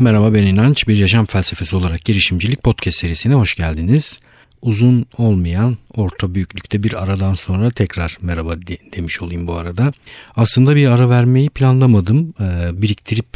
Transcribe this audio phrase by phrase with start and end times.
[0.00, 0.88] Merhaba ben İnanç.
[0.88, 4.18] Bir yaşam felsefesi olarak girişimcilik podcast serisine hoş geldiniz.
[4.62, 9.92] Uzun olmayan orta büyüklükte bir aradan sonra tekrar merhaba de- demiş olayım bu arada.
[10.36, 12.34] Aslında bir ara vermeyi planlamadım.
[12.40, 13.26] Ee, biriktirip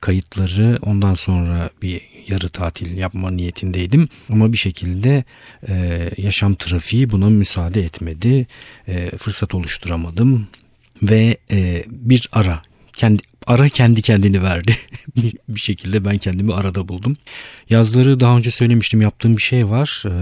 [0.00, 4.08] kayıtları ondan sonra bir yarı tatil yapma niyetindeydim.
[4.32, 5.24] Ama bir şekilde
[5.68, 8.46] e, yaşam trafiği buna müsaade etmedi.
[8.88, 10.46] E, fırsat oluşturamadım
[11.02, 14.76] ve e, bir ara kendi ara kendi kendini verdi.
[15.48, 17.16] bir, şekilde ben kendimi arada buldum.
[17.70, 20.02] Yazları daha önce söylemiştim yaptığım bir şey var.
[20.06, 20.12] E,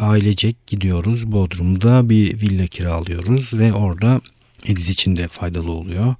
[0.00, 4.20] ailecek gidiyoruz Bodrum'da bir villa kiralıyoruz ve orada
[4.66, 6.14] Ediz için de faydalı oluyor.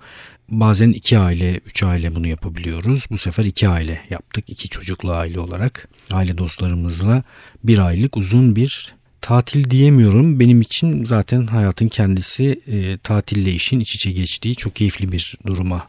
[0.48, 3.06] Bazen iki aile, üç aile bunu yapabiliyoruz.
[3.10, 4.50] Bu sefer iki aile yaptık.
[4.50, 5.88] iki çocuklu aile olarak.
[6.12, 7.22] Aile dostlarımızla
[7.64, 10.40] bir aylık uzun bir tatil diyemiyorum.
[10.40, 15.88] Benim için zaten hayatın kendisi e, tatille işin iç içe geçtiği çok keyifli bir duruma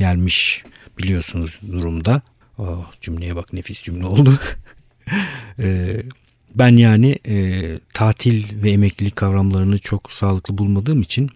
[0.00, 0.64] gelmiş
[0.98, 2.22] biliyorsunuz durumda.
[2.58, 4.38] Oh, cümleye bak nefis cümle oldu.
[5.58, 5.96] e,
[6.54, 11.30] ben yani e, tatil ve emeklilik kavramlarını çok sağlıklı bulmadığım için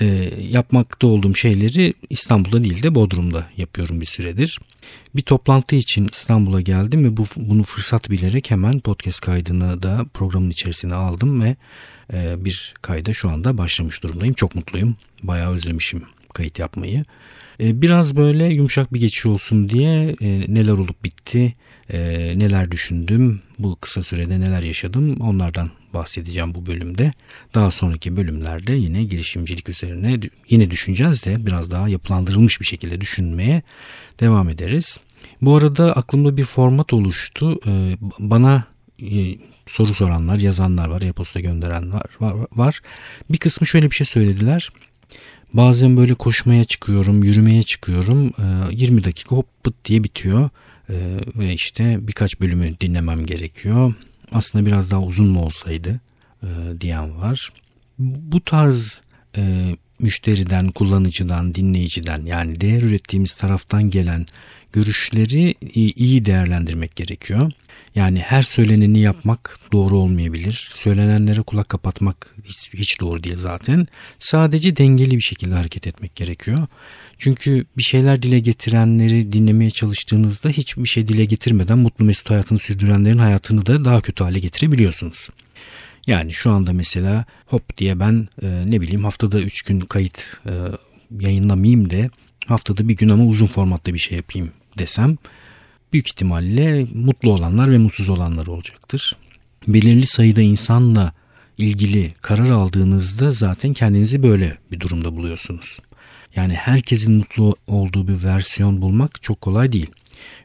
[0.00, 0.06] e,
[0.40, 4.60] yapmakta olduğum şeyleri İstanbul'da değil de Bodrum'da yapıyorum bir süredir.
[5.16, 10.50] Bir toplantı için İstanbul'a geldim ve bu bunu fırsat bilerek hemen podcast kaydını da programın
[10.50, 11.56] içerisine aldım ve
[12.12, 14.34] e, bir kayda şu anda başlamış durumdayım.
[14.34, 14.96] Çok mutluyum.
[15.22, 16.02] Bayağı özlemişim
[16.34, 17.04] kayıt yapmayı.
[17.60, 21.54] E, biraz böyle yumuşak bir geçiş olsun diye e, neler olup bitti,
[21.90, 21.98] e,
[22.38, 27.12] neler düşündüm, bu kısa sürede neler yaşadım onlardan bahsedeceğim bu bölümde.
[27.54, 33.62] Daha sonraki bölümlerde yine girişimcilik üzerine yine düşüneceğiz de biraz daha yapılandırılmış bir şekilde düşünmeye
[34.20, 34.98] devam ederiz.
[35.42, 37.60] Bu arada aklımda bir format oluştu.
[38.18, 38.64] Bana
[39.66, 42.80] soru soranlar, yazanlar var, e-posta gönderenler var, var.
[43.30, 44.70] Bir kısmı şöyle bir şey söylediler.
[45.54, 48.32] Bazen böyle koşmaya çıkıyorum, yürümeye çıkıyorum.
[48.70, 50.50] 20 dakika hop pıt diye bitiyor.
[51.36, 53.94] Ve işte birkaç bölümü dinlemem gerekiyor
[54.34, 56.00] aslında biraz daha uzun mu olsaydı
[56.42, 56.46] e,
[56.80, 57.52] diyen var.
[57.98, 59.00] Bu tarz
[59.36, 64.26] e, müşteriden, kullanıcıdan, dinleyiciden yani değer ürettiğimiz taraftan gelen
[64.72, 67.52] görüşleri iyi değerlendirmek gerekiyor.
[67.94, 70.70] Yani her söyleneni yapmak doğru olmayabilir.
[70.74, 73.86] Söylenenlere kulak kapatmak hiç, hiç doğru değil zaten.
[74.18, 76.66] Sadece dengeli bir şekilde hareket etmek gerekiyor.
[77.18, 83.18] Çünkü bir şeyler dile getirenleri dinlemeye çalıştığınızda hiçbir şey dile getirmeden mutlu mesut hayatını sürdürenlerin
[83.18, 85.28] hayatını da daha kötü hale getirebiliyorsunuz.
[86.06, 90.52] Yani şu anda mesela hop diye ben e, ne bileyim haftada 3 gün kayıt e,
[91.20, 92.10] yayınlamayayım da
[92.46, 95.16] haftada bir gün ama uzun formatta bir şey yapayım desem
[95.92, 99.16] büyük ihtimalle mutlu olanlar ve mutsuz olanlar olacaktır.
[99.68, 101.12] Belirli sayıda insanla
[101.58, 105.78] ilgili karar aldığınızda zaten kendinizi böyle bir durumda buluyorsunuz.
[106.36, 109.90] Yani herkesin mutlu olduğu bir versiyon bulmak çok kolay değil.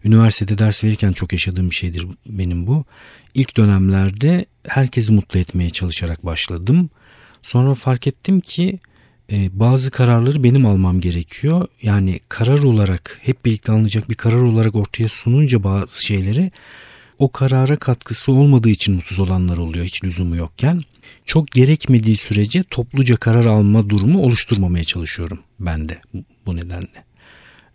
[0.03, 2.85] Üniversitede ders verirken çok yaşadığım bir şeydir benim bu.
[3.33, 6.89] İlk dönemlerde herkesi mutlu etmeye çalışarak başladım.
[7.41, 8.79] Sonra fark ettim ki
[9.31, 11.67] e, bazı kararları benim almam gerekiyor.
[11.81, 16.51] Yani karar olarak hep birlikte alınacak bir karar olarak ortaya sununca bazı şeyleri
[17.19, 20.81] o karara katkısı olmadığı için mutsuz olanlar oluyor hiç lüzumu yokken.
[21.25, 26.01] Çok gerekmediği sürece topluca karar alma durumu oluşturmamaya çalışıyorum ben de
[26.45, 27.03] bu nedenle.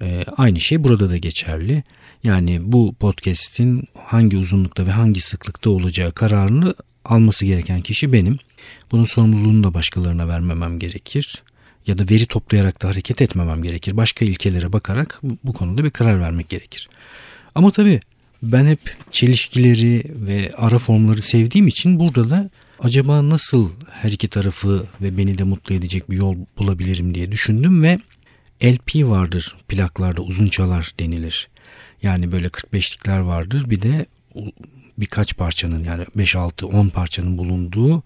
[0.02, 1.82] Ee, aynı şey burada da geçerli.
[2.24, 6.74] Yani bu podcast'in hangi uzunlukta ve hangi sıklıkta olacağı kararını
[7.04, 8.36] alması gereken kişi benim.
[8.92, 11.42] Bunun sorumluluğunu da başkalarına vermemem gerekir.
[11.86, 13.96] Ya da veri toplayarak da hareket etmemem gerekir.
[13.96, 16.88] Başka ilkelere bakarak bu konuda bir karar vermek gerekir.
[17.54, 18.00] Ama tabii
[18.42, 24.86] ben hep çelişkileri ve ara formları sevdiğim için burada da acaba nasıl her iki tarafı
[25.02, 27.98] ve beni de mutlu edecek bir yol bulabilirim diye düşündüm ve
[28.64, 31.48] LP vardır plaklarda uzun çalar denilir.
[32.02, 34.06] Yani böyle 45'likler vardır bir de
[34.98, 38.02] birkaç parçanın yani 5 6 10 parçanın bulunduğu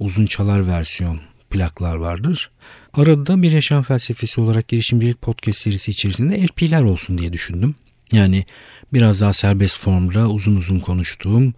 [0.00, 2.50] uzun çalar versiyon plaklar vardır.
[2.94, 7.74] Arada bir yaşam felsefesi olarak girişimcilik podcast serisi içerisinde LP'ler olsun diye düşündüm.
[8.12, 8.44] Yani
[8.92, 11.54] biraz daha serbest formda uzun uzun konuştuğum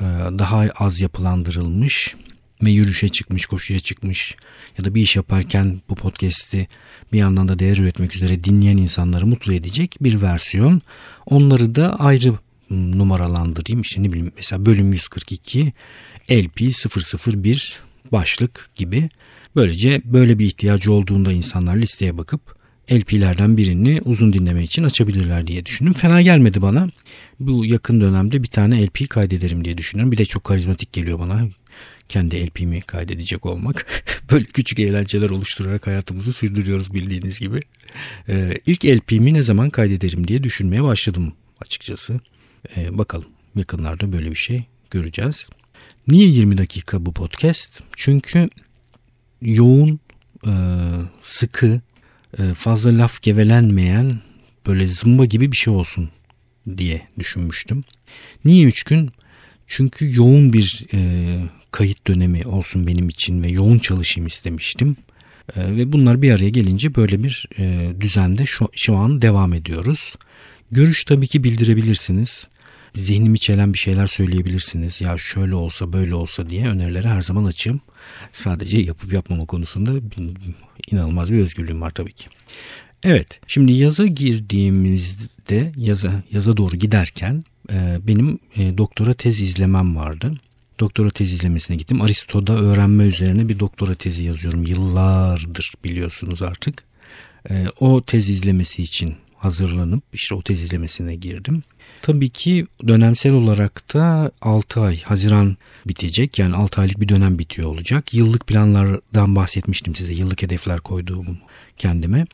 [0.00, 0.04] e,
[0.38, 2.16] daha az yapılandırılmış
[2.62, 4.36] ve yürüyüşe çıkmış, koşuya çıkmış
[4.78, 6.68] ya da bir iş yaparken bu podcast'i
[7.12, 10.82] bir yandan da değer üretmek üzere dinleyen insanları mutlu edecek bir versiyon.
[11.26, 12.34] Onları da ayrı
[12.70, 13.80] numaralandırayım.
[13.80, 15.72] İşte ne bileyim mesela bölüm 142
[16.32, 17.80] LP 001
[18.12, 19.08] başlık gibi.
[19.56, 22.60] Böylece böyle bir ihtiyacı olduğunda insanlar listeye bakıp
[22.92, 25.92] LP'lerden birini uzun dinleme için açabilirler diye düşündüm.
[25.92, 26.88] Fena gelmedi bana.
[27.40, 30.12] Bu yakın dönemde bir tane LP kaydederim diye düşünüyorum.
[30.12, 31.48] Bir de çok karizmatik geliyor bana
[32.08, 33.86] kendi LP'mi kaydedecek olmak.
[34.30, 37.60] Böyle küçük eğlenceler oluşturarak hayatımızı sürdürüyoruz bildiğiniz gibi.
[38.28, 42.20] Ee, ilk LP'mi ne zaman kaydederim diye düşünmeye başladım açıkçası.
[42.76, 45.48] Ee, bakalım yakınlarda böyle bir şey göreceğiz.
[46.08, 47.80] Niye 20 dakika bu podcast?
[47.96, 48.48] Çünkü
[49.42, 50.00] yoğun,
[50.46, 50.52] e,
[51.22, 51.80] sıkı,
[52.38, 54.20] e, fazla laf gevelenmeyen
[54.66, 56.10] böyle zımba gibi bir şey olsun
[56.76, 57.84] diye düşünmüştüm.
[58.44, 59.10] Niye 3 gün?
[59.66, 61.38] Çünkü yoğun bir e,
[61.70, 64.96] kayıt dönemi olsun benim için ve yoğun çalışayım istemiştim.
[65.56, 67.48] Ve bunlar bir araya gelince böyle bir
[68.00, 70.14] düzende şu, şu an devam ediyoruz.
[70.70, 72.48] Görüş tabii ki bildirebilirsiniz.
[72.94, 75.00] Zihnimi çelen bir şeyler söyleyebilirsiniz.
[75.00, 77.80] Ya şöyle olsa böyle olsa diye önerilere her zaman açığım.
[78.32, 79.92] Sadece yapıp yapmama konusunda
[80.90, 82.26] inanılmaz bir özgürlüğüm var tabii ki.
[83.02, 90.34] Evet şimdi yaza girdiğimizde yaza, yaza doğru giderken e, benim e, doktora tez izlemem vardı.
[90.80, 92.02] Doktora tez izlemesine gittim.
[92.02, 94.64] Aristo'da öğrenme üzerine bir doktora tezi yazıyorum.
[94.64, 96.82] Yıllardır biliyorsunuz artık.
[97.50, 101.62] E, o tez izlemesi için hazırlanıp işte o izlemesine girdim.
[102.02, 105.56] Tabii ki dönemsel olarak da 6 ay Haziran
[105.86, 106.38] bitecek.
[106.38, 108.14] Yani 6 aylık bir dönem bitiyor olacak.
[108.14, 110.12] Yıllık planlardan bahsetmiştim size.
[110.12, 111.38] Yıllık hedefler koyduğum
[111.78, 112.26] kendime.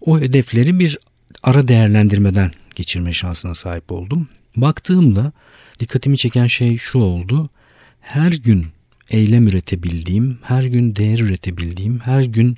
[0.00, 0.98] O hedefleri bir
[1.42, 4.28] ara değerlendirmeden geçirme şansına sahip oldum.
[4.56, 5.32] Baktığımda
[5.80, 7.50] dikkatimi çeken şey şu oldu.
[8.00, 8.66] Her gün
[9.10, 12.56] eylem üretebildiğim, her gün değer üretebildiğim, her gün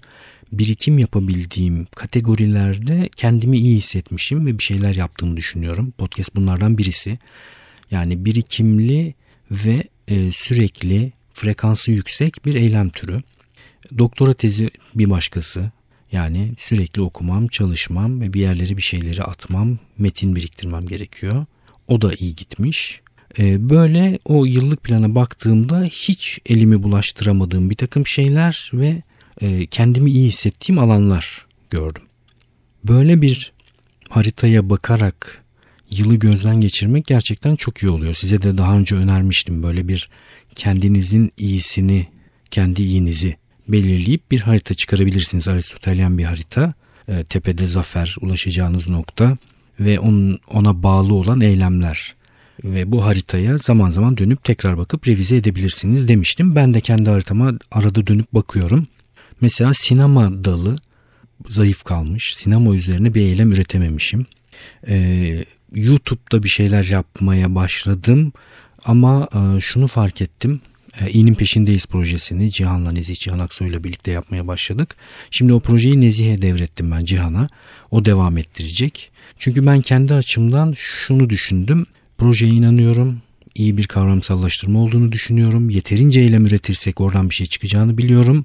[0.53, 5.91] birikim yapabildiğim kategorilerde kendimi iyi hissetmişim ve bir şeyler yaptığımı düşünüyorum.
[5.91, 7.19] Podcast bunlardan birisi.
[7.91, 9.15] Yani birikimli
[9.51, 13.23] ve e, sürekli frekansı yüksek bir eylem türü.
[13.99, 15.71] Doktora tezi bir başkası.
[16.13, 21.47] Yani sürekli okumam, çalışmam ve bir yerleri bir şeyleri atmam, metin biriktirmem gerekiyor.
[21.89, 23.01] O da iyi gitmiş.
[23.39, 29.03] E, böyle o yıllık plana baktığımda hiç elimi bulaştıramadığım bir takım şeyler ve
[29.41, 32.03] e, kendimi iyi hissettiğim alanlar gördüm.
[32.85, 33.53] Böyle bir
[34.11, 35.45] haritaya bakarak
[35.91, 38.15] yılı gözden geçirmek gerçekten çok iyi oluyor.
[38.15, 40.09] Size de daha önce önermiştim böyle bir
[40.55, 42.07] kendinizin iyisini,
[42.51, 43.37] kendi iyinizi
[43.69, 45.49] belirleyip bir harita çıkarabilirsiniz.
[45.49, 46.75] Aristotelyen bir harita.
[47.09, 49.37] E, tepede zafer, ulaşacağınız nokta
[49.81, 52.15] ve onun, ona bağlı olan eylemler.
[52.65, 56.55] Ve bu haritaya zaman zaman dönüp tekrar bakıp revize edebilirsiniz demiştim.
[56.55, 58.87] Ben de kendi haritama arada dönüp bakıyorum.
[59.41, 60.77] Mesela sinema dalı
[61.49, 62.35] zayıf kalmış.
[62.37, 64.27] Sinema üzerine bir eylem üretememişim.
[64.89, 65.45] Ee,
[65.75, 68.33] YouTube'da bir şeyler yapmaya başladım
[68.85, 70.61] ama e, şunu fark ettim.
[71.01, 74.97] E, İyinin Peşindeyiz projesini Cihan'la Nezih Cihan Aksoy ile birlikte yapmaya başladık.
[75.31, 77.49] Şimdi o projeyi Nezih'e devrettim ben Cihan'a.
[77.91, 79.11] O devam ettirecek.
[79.39, 81.87] Çünkü ben kendi açımdan şunu düşündüm.
[82.19, 83.23] Projeye inanıyorum.
[83.55, 85.71] İyi bir kavramsallaştırma olduğunu düşünüyorum.
[85.71, 88.45] Yeterince eylem üretirsek oradan bir şey çıkacağını biliyorum.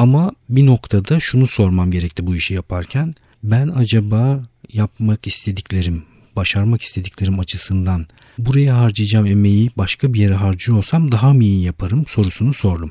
[0.00, 3.14] Ama bir noktada şunu sormam gerekti bu işi yaparken.
[3.42, 6.02] Ben acaba yapmak istediklerim,
[6.36, 8.06] başarmak istediklerim açısından
[8.38, 12.90] buraya harcayacağım emeği başka bir yere harcıyorsam daha mı iyi yaparım sorusunu sordum.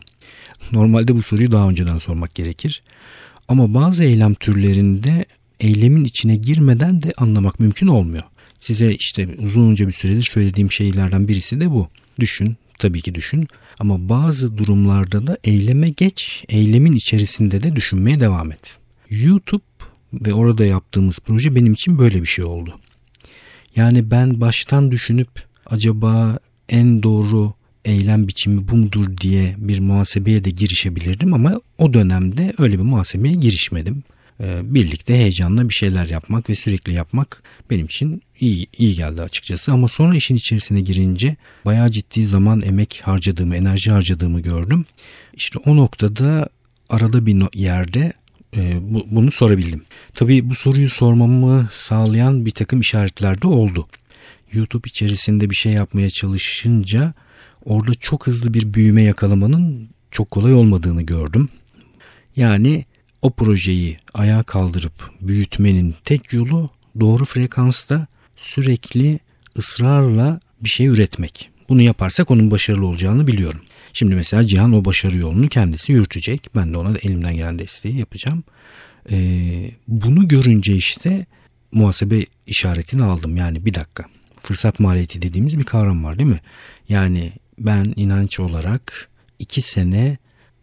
[0.72, 2.84] Normalde bu soruyu daha önceden sormak gerekir.
[3.48, 5.26] Ama bazı eylem türlerinde
[5.60, 8.24] eylemin içine girmeden de anlamak mümkün olmuyor.
[8.60, 11.88] Size işte uzunca bir süredir söylediğim şeylerden birisi de bu.
[12.20, 13.48] Düşün, tabii ki düşün.
[13.80, 18.78] Ama bazı durumlarda da eyleme geç, eylemin içerisinde de düşünmeye devam et.
[19.10, 19.64] YouTube
[20.14, 22.80] ve orada yaptığımız proje benim için böyle bir şey oldu.
[23.76, 25.30] Yani ben baştan düşünüp
[25.66, 26.40] acaba
[26.70, 27.54] en doğru
[27.86, 33.36] eylem biçimi bu mudur diye bir muhasebeye de girişebilirdim ama o dönemde öyle bir muhasebeye
[33.36, 34.04] girişmedim.
[34.44, 39.72] Ee, birlikte heyecanla bir şeyler yapmak ve sürekli yapmak benim için iyi, iyi geldi açıkçası.
[39.72, 44.86] Ama sonra işin içerisine girince bayağı ciddi zaman, emek harcadığımı, enerji harcadığımı gördüm.
[45.34, 46.50] İşte o noktada
[46.90, 48.14] arada bir yerde
[48.56, 49.86] e, bu, bunu sorabildim.
[50.16, 53.88] Tabii bu soruyu sormamı sağlayan bir takım işaretler de oldu.
[54.54, 57.14] YouTube içerisinde bir şey yapmaya çalışınca
[57.66, 61.50] orada çok hızlı bir büyüme yakalamanın çok kolay olmadığını gördüm.
[62.36, 62.86] Yani
[63.22, 69.20] o projeyi ayağa kaldırıp büyütmenin tek yolu doğru frekansta sürekli
[69.58, 71.50] ısrarla bir şey üretmek.
[71.70, 73.62] Bunu yaparsak onun başarılı olacağını biliyorum.
[73.94, 76.50] Şimdi mesela Cihan o başarı yolunu kendisi yürütecek.
[76.56, 78.44] Ben de ona da elimden gelen desteği yapacağım.
[79.12, 81.26] Ee, bunu görünce işte
[81.72, 83.38] muhasebe işaretini aldım.
[83.38, 84.04] Yani bir dakika.
[84.44, 86.42] Fırsat maliyeti dediğimiz bir kavram var değil mi?
[86.90, 89.10] Yani ben inanç olarak
[89.40, 90.18] iki sene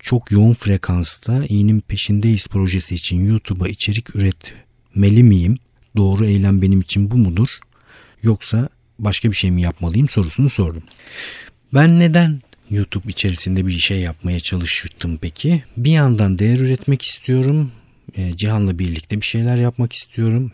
[0.06, 5.58] çok yoğun frekansta iyinin peşindeyiz projesi için YouTube'a içerik üretmeli miyim?
[5.96, 7.48] Doğru eylem benim için bu mudur?
[8.22, 10.82] Yoksa başka bir şey mi yapmalıyım sorusunu sordum.
[11.74, 15.64] Ben neden YouTube içerisinde bir şey yapmaya çalıştım peki?
[15.76, 17.72] Bir yandan değer üretmek istiyorum.
[18.14, 20.52] E, Cihan'la birlikte bir şeyler yapmak istiyorum.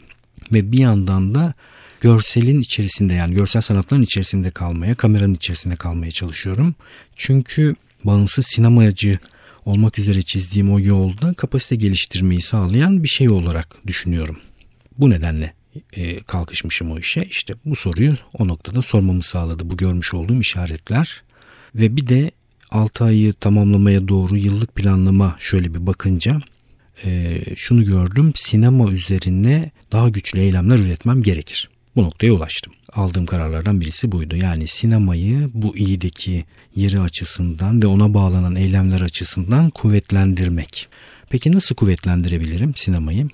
[0.53, 1.55] Ve bir yandan da
[2.01, 6.75] görselin içerisinde yani görsel sanatların içerisinde kalmaya, kameranın içerisinde kalmaya çalışıyorum.
[7.17, 9.19] Çünkü bağımsız sinemacı
[9.65, 14.39] olmak üzere çizdiğim o yolda kapasite geliştirmeyi sağlayan bir şey olarak düşünüyorum.
[14.99, 15.55] Bu nedenle
[15.93, 17.23] e, kalkışmışım o işe.
[17.23, 21.23] İşte bu soruyu o noktada sormamı sağladı bu görmüş olduğum işaretler.
[21.75, 22.31] Ve bir de
[22.71, 26.41] 6 ayı tamamlamaya doğru yıllık planlama şöyle bir bakınca
[27.05, 28.33] e, şunu gördüm.
[28.35, 31.71] Sinema üzerine daha güçlü eylemler üretmem gerekir.
[31.97, 32.73] Bu noktaya ulaştım.
[32.93, 34.37] Aldığım kararlardan birisi buydu.
[34.37, 36.45] Yani sinemayı bu iyideki
[36.77, 40.89] yeri açısından ve ona bağlanan eylemler açısından kuvvetlendirmek.
[41.31, 43.29] Peki nasıl kuvvetlendirebilirim sinemayı?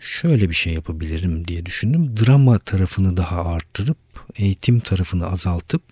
[0.00, 2.16] Şöyle bir şey yapabilirim diye düşündüm.
[2.16, 3.98] Drama tarafını daha arttırıp
[4.36, 5.82] eğitim tarafını azaltıp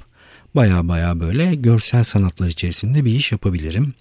[0.55, 3.95] baya baya böyle görsel sanatlar içerisinde bir iş yapabilirim.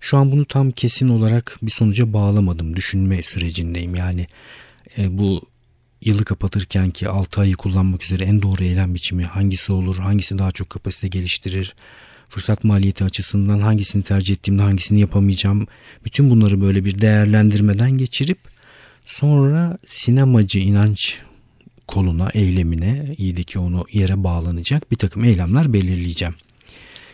[0.00, 2.76] Şu an bunu tam kesin olarak bir sonuca bağlamadım.
[2.76, 3.94] Düşünme sürecindeyim.
[3.94, 4.26] Yani
[4.98, 5.42] e, bu
[6.04, 10.52] yılı kapatırken ki 6 ayı kullanmak üzere en doğru eylem biçimi hangisi olur, hangisi daha
[10.52, 11.74] çok kapasite geliştirir,
[12.28, 15.66] fırsat maliyeti açısından hangisini tercih ettiğimde hangisini yapamayacağım.
[16.04, 18.38] Bütün bunları böyle bir değerlendirmeden geçirip
[19.06, 21.18] sonra sinemacı inanç
[21.88, 26.34] koluna, eylemine, iyideki onu yere bağlanacak bir takım eylemler belirleyeceğim.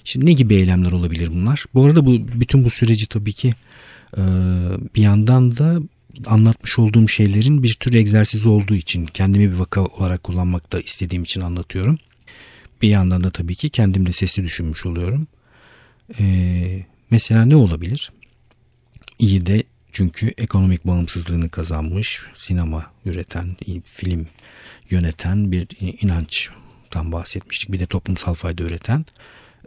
[0.04, 1.64] Şimdi ne gibi eylemler olabilir bunlar?
[1.74, 3.52] Bu arada bu bütün bu süreci tabii ki
[4.94, 5.80] bir yandan da
[6.26, 11.22] anlatmış olduğum şeylerin bir tür egzersiz olduğu için kendimi bir vaka olarak kullanmak da istediğim
[11.22, 11.98] için anlatıyorum.
[12.82, 15.26] Bir yandan da tabii ki kendim de sesli düşünmüş oluyorum.
[16.18, 18.12] Ee, mesela ne olabilir?
[19.18, 19.62] İyi de
[19.92, 24.26] çünkü ekonomik bağımsızlığını kazanmış, sinema üreten, film
[24.90, 27.72] yöneten bir inançtan bahsetmiştik.
[27.72, 29.04] Bir de toplumsal fayda üreten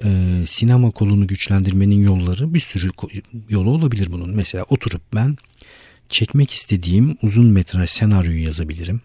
[0.03, 0.09] e,
[0.47, 2.91] sinema kolunu güçlendirmenin yolları bir sürü
[3.50, 4.35] yolu olabilir bunun.
[4.35, 5.38] Mesela oturup ben
[6.13, 9.01] çekmek istediğim uzun metraj senaryoyu yazabilirim.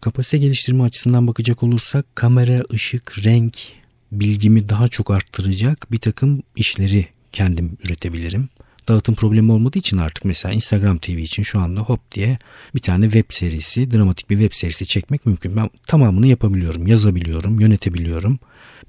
[0.00, 3.58] Kapasite geliştirme açısından bakacak olursak kamera, ışık, renk
[4.12, 8.48] bilgimi daha çok arttıracak bir takım işleri kendim üretebilirim.
[8.88, 12.38] Dağıtım problemi olmadığı için artık mesela Instagram TV için şu anda hop diye
[12.74, 15.56] bir tane web serisi, dramatik bir web serisi çekmek mümkün.
[15.56, 18.38] Ben tamamını yapabiliyorum, yazabiliyorum, yönetebiliyorum.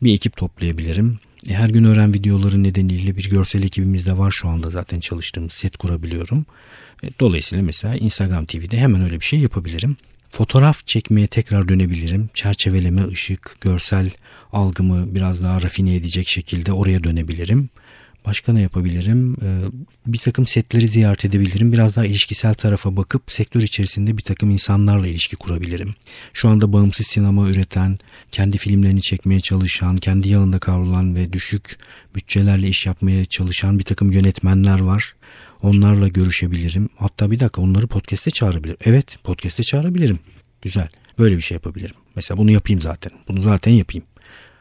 [0.03, 1.19] Bir ekip toplayabilirim.
[1.49, 5.53] E, her gün öğren videoları nedeniyle bir görsel ekibimiz de var şu anda zaten çalıştığımız
[5.53, 6.45] set kurabiliyorum.
[7.03, 9.97] E, dolayısıyla mesela Instagram TV'de hemen öyle bir şey yapabilirim.
[10.31, 12.29] Fotoğraf çekmeye tekrar dönebilirim.
[12.33, 14.09] Çerçeveleme, ışık, görsel
[14.53, 17.69] algımı biraz daha rafine edecek şekilde oraya dönebilirim.
[18.25, 19.35] Başka ne yapabilirim?
[19.41, 19.61] Ee,
[20.05, 21.73] bir takım setleri ziyaret edebilirim.
[21.73, 25.95] Biraz daha ilişkisel tarafa bakıp sektör içerisinde bir takım insanlarla ilişki kurabilirim.
[26.33, 27.99] Şu anda bağımsız sinema üreten,
[28.31, 31.77] kendi filmlerini çekmeye çalışan, kendi yağında kavrulan ve düşük
[32.15, 35.15] bütçelerle iş yapmaya çalışan bir takım yönetmenler var.
[35.61, 36.89] Onlarla görüşebilirim.
[36.95, 38.77] Hatta bir dakika onları podcast'e çağırabilirim.
[38.85, 40.19] Evet podcast'e çağırabilirim.
[40.61, 40.89] Güzel.
[41.19, 41.95] Böyle bir şey yapabilirim.
[42.15, 43.11] Mesela bunu yapayım zaten.
[43.27, 44.03] Bunu zaten yapayım.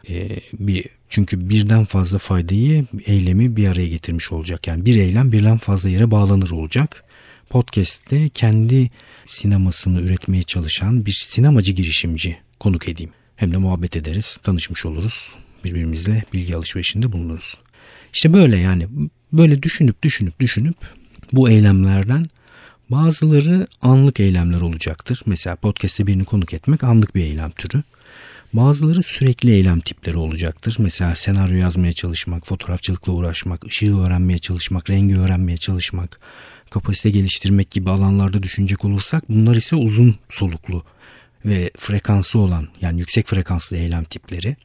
[0.09, 4.67] Ee, bir çünkü birden fazla faydayı, eylemi bir araya getirmiş olacak.
[4.67, 7.05] Yani bir eylem birden fazla yere bağlanır olacak.
[7.51, 8.91] Podcast'te kendi
[9.27, 13.13] sinemasını üretmeye çalışan bir sinemacı girişimci konuk edeyim.
[13.37, 15.31] Hem de muhabbet ederiz, tanışmış oluruz.
[15.65, 17.55] Birbirimizle bilgi alışverişinde bulunuruz.
[18.13, 18.89] İşte böyle yani
[19.33, 20.77] böyle düşünüp düşünüp düşünüp
[21.33, 22.27] bu eylemlerden
[22.91, 25.23] bazıları anlık eylemler olacaktır.
[25.27, 27.83] Mesela podcast'te birini konuk etmek anlık bir eylem türü.
[28.53, 30.77] Bazıları sürekli eylem tipleri olacaktır.
[30.79, 36.21] Mesela senaryo yazmaya çalışmak, fotoğrafçılıkla uğraşmak, ışığı öğrenmeye çalışmak, rengi öğrenmeye çalışmak,
[36.71, 40.85] kapasite geliştirmek gibi alanlarda düşünecek olursak bunlar ise uzun soluklu
[41.45, 44.57] ve frekanslı olan yani yüksek frekanslı eylem tipleri.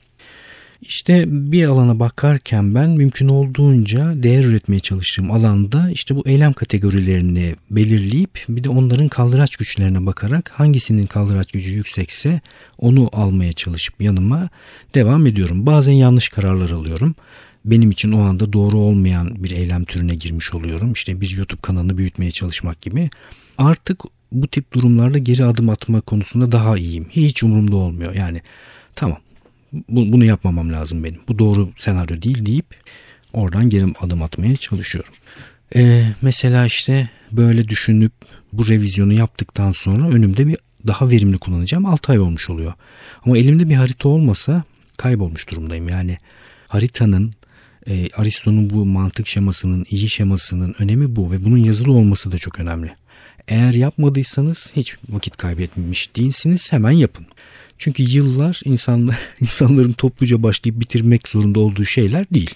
[0.82, 7.55] İşte bir alana bakarken ben mümkün olduğunca değer üretmeye çalıştığım alanda işte bu eylem kategorilerini
[7.72, 12.41] belirleyip bir de onların kaldıraç güçlerine bakarak hangisinin kaldıraç gücü yüksekse
[12.77, 14.50] onu almaya çalışıp yanıma
[14.96, 15.65] devam ediyorum.
[15.65, 17.15] Bazen yanlış kararlar alıyorum.
[17.65, 20.94] Benim için o anda doğru olmayan bir eylem türüne girmiş oluyorum.
[20.94, 23.10] İşte bir YouTube kanalını büyütmeye çalışmak gibi.
[23.58, 27.08] Artık bu tip durumlarda geri adım atma konusunda daha iyiyim.
[27.10, 28.15] Hiç umurumda olmuyor.
[28.15, 28.41] Yani
[28.96, 29.17] tamam
[29.89, 31.20] bunu yapmamam lazım benim.
[31.27, 32.65] Bu doğru senaryo değil deyip
[33.34, 35.13] oradan geri adım atmaya çalışıyorum.
[35.75, 38.12] Ee, mesela işte böyle düşünüp
[38.53, 42.74] bu revizyonu yaptıktan sonra önümde bir daha verimli kullanacağım 6 ay olmuş oluyor.
[43.25, 44.63] Ama elimde bir harita olmasa
[44.98, 45.89] kaybolmuş durumdayım.
[45.89, 46.17] Yani
[46.67, 47.34] haritanın
[47.88, 52.60] e, Aristo'nun bu mantık şemasının, iyi şemasının önemi bu ve bunun yazılı olması da çok
[52.60, 52.91] önemli.
[53.48, 57.25] Eğer yapmadıysanız hiç vakit kaybetmemiş değilsiniz hemen yapın.
[57.77, 62.55] Çünkü yıllar insanlar, insanların topluca başlayıp bitirmek zorunda olduğu şeyler değil.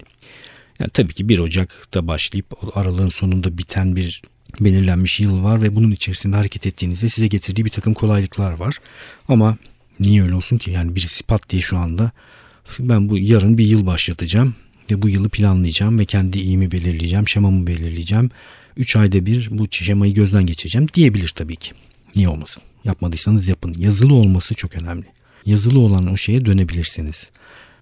[0.79, 4.21] Yani tabii ki 1 Ocak'ta başlayıp aralığın sonunda biten bir
[4.59, 8.77] belirlenmiş yıl var ve bunun içerisinde hareket ettiğinizde size getirdiği bir takım kolaylıklar var.
[9.27, 9.57] Ama
[9.99, 10.71] Niye öyle olsun ki?
[10.71, 12.11] Yani birisi pat diye şu anda
[12.79, 14.55] ben bu yarın bir yıl başlatacağım
[14.91, 18.31] ve bu yılı planlayacağım ve kendi iyimi belirleyeceğim, şemamı belirleyeceğim.
[18.77, 21.71] 3 ayda bir bu şemayı gözden geçireceğim diyebilir tabii ki.
[22.15, 22.63] Niye olmasın?
[22.83, 23.75] Yapmadıysanız yapın.
[23.77, 25.05] Yazılı olması çok önemli.
[25.45, 27.29] Yazılı olan o şeye dönebilirsiniz.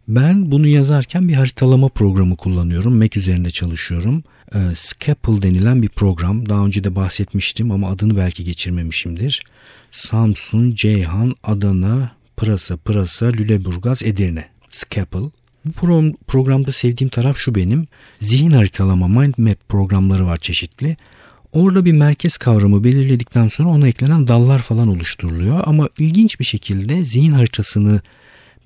[0.07, 2.97] Ben bunu yazarken bir haritalama programı kullanıyorum.
[2.97, 4.23] Mac üzerinde çalışıyorum.
[4.55, 6.49] E, Scapple denilen bir program.
[6.49, 9.43] Daha önce de bahsetmiştim ama adını belki geçirmemişimdir.
[9.91, 14.49] Samsun, Ceyhan, Adana, Pırasa, Pırasa, Lüleburgaz, Edirne.
[14.71, 15.29] Scapple.
[15.65, 17.87] Bu pro- programda sevdiğim taraf şu benim.
[18.21, 20.97] Zihin haritalama, mind map programları var çeşitli.
[21.51, 25.63] Orada bir merkez kavramı belirledikten sonra ona eklenen dallar falan oluşturuluyor.
[25.65, 28.01] Ama ilginç bir şekilde zihin haritasını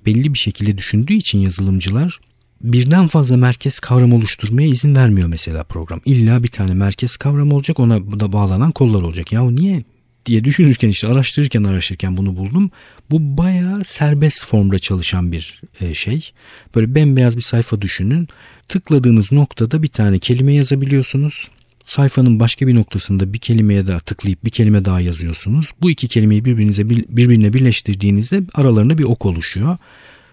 [0.06, 2.20] belli bir şekilde düşündüğü için yazılımcılar
[2.62, 6.00] birden fazla merkez kavram oluşturmaya izin vermiyor mesela program.
[6.04, 9.32] İlla bir tane merkez kavram olacak ona da bağlanan kollar olacak.
[9.32, 9.84] Ya niye
[10.26, 12.70] diye düşünürken işte araştırırken araştırırken bunu buldum.
[13.10, 16.30] Bu bayağı serbest formda çalışan bir e, şey.
[16.74, 18.28] Böyle bembeyaz bir sayfa düşünün.
[18.68, 21.48] Tıkladığınız noktada bir tane kelime yazabiliyorsunuz.
[21.86, 25.70] Sayfanın başka bir noktasında bir kelimeye daha tıklayıp bir kelime daha yazıyorsunuz.
[25.82, 29.76] Bu iki kelimeyi birbirinize birbirine birleştirdiğinizde aralarında bir ok oluşuyor.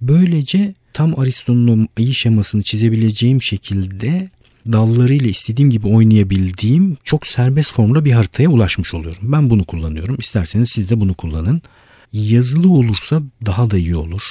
[0.02, 4.30] Böylece tam Aristo'nun ayı şemasını çizebileceğim şekilde
[4.72, 9.22] dallarıyla istediğim gibi oynayabildiğim çok serbest formda bir haritaya ulaşmış oluyorum.
[9.24, 10.16] Ben bunu kullanıyorum.
[10.20, 11.62] İsterseniz siz de bunu kullanın.
[12.14, 14.22] Yazılı olursa daha da iyi olur.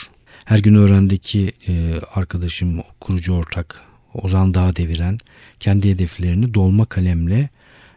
[0.45, 3.88] Her gün öğrendeki e, arkadaşım, kurucu ortak
[4.19, 5.19] Ozan Dağ deviren
[5.61, 7.49] kendi hedeflerini dolma kalemle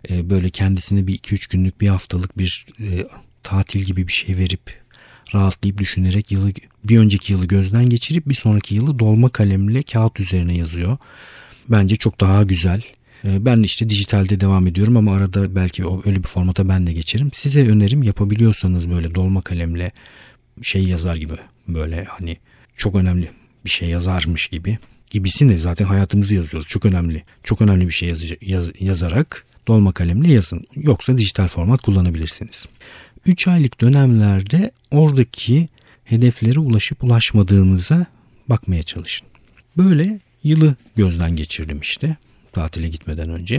[0.09, 3.07] e, böyle kendisine bir 2-3 günlük bir haftalık bir e,
[3.43, 4.81] tatil gibi bir şey verip
[5.33, 6.51] rahatlayıp düşünerek yılı
[6.83, 10.97] bir önceki yılı gözden geçirip bir sonraki yılı dolma kalemle kağıt üzerine yazıyor.
[11.69, 12.81] Bence çok daha güzel.
[13.25, 17.29] E, ben işte dijitalde devam ediyorum ama arada belki öyle bir formata ben de geçerim.
[17.33, 19.91] Size önerim yapabiliyorsanız böyle dolma kalemle
[20.61, 21.33] şey yazar gibi
[21.67, 22.37] böyle hani
[22.77, 23.29] çok önemli
[23.65, 24.77] bir şey yazarmış gibi
[25.11, 26.67] gibisini zaten hayatımızı yazıyoruz.
[26.67, 27.23] Çok önemli.
[27.43, 30.65] Çok önemli bir şey yaz, yaz, yazarak dolma kalemle yazın.
[30.75, 32.65] Yoksa dijital format kullanabilirsiniz.
[33.25, 35.67] 3 aylık dönemlerde oradaki
[36.03, 38.05] hedeflere ulaşıp ulaşmadığınıza
[38.49, 39.27] bakmaya çalışın.
[39.77, 42.17] Böyle yılı gözden geçirdim işte
[42.53, 43.57] tatile gitmeden önce.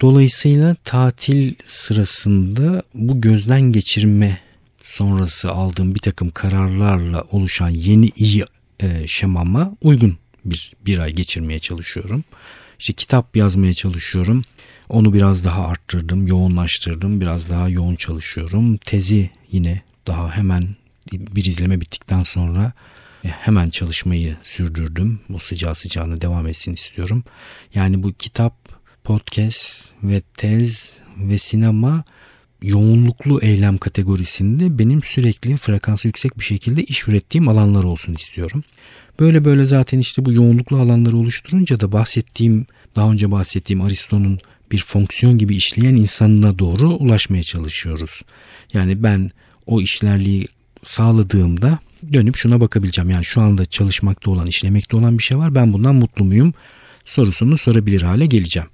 [0.00, 4.40] Dolayısıyla tatil sırasında bu gözden geçirme
[4.84, 8.44] sonrası aldığım bir takım kararlarla oluşan yeni iyi
[8.80, 12.24] e, şemama uygun bir, bir ay geçirmeye çalışıyorum.
[12.78, 14.44] İşte kitap yazmaya çalışıyorum.
[14.88, 17.20] Onu biraz daha arttırdım, yoğunlaştırdım.
[17.20, 18.76] Biraz daha yoğun çalışıyorum.
[18.76, 20.76] Tezi yine daha hemen
[21.12, 22.72] bir izleme bittikten sonra
[23.24, 25.20] e, hemen çalışmayı sürdürdüm.
[25.28, 27.24] Bu sıcağı sıcağına devam etsin istiyorum.
[27.74, 28.54] Yani bu kitap,
[29.04, 32.04] podcast ve tez ve sinema
[32.62, 38.62] yoğunluklu eylem kategorisinde benim sürekli frekansı yüksek bir şekilde iş ürettiğim alanlar olsun istiyorum.
[39.20, 44.38] Böyle böyle zaten işte bu yoğunluklu alanları oluşturunca da bahsettiğim daha önce bahsettiğim Aristo'nun
[44.72, 48.22] bir fonksiyon gibi işleyen insanına doğru ulaşmaya çalışıyoruz.
[48.72, 49.30] Yani ben
[49.66, 50.46] o işlerliği
[50.82, 51.78] sağladığımda
[52.12, 53.10] dönüp şuna bakabileceğim.
[53.10, 55.54] Yani şu anda çalışmakta olan, işlemekte olan bir şey var.
[55.54, 56.54] Ben bundan mutlu muyum?
[57.04, 58.68] Sorusunu sorabilir hale geleceğim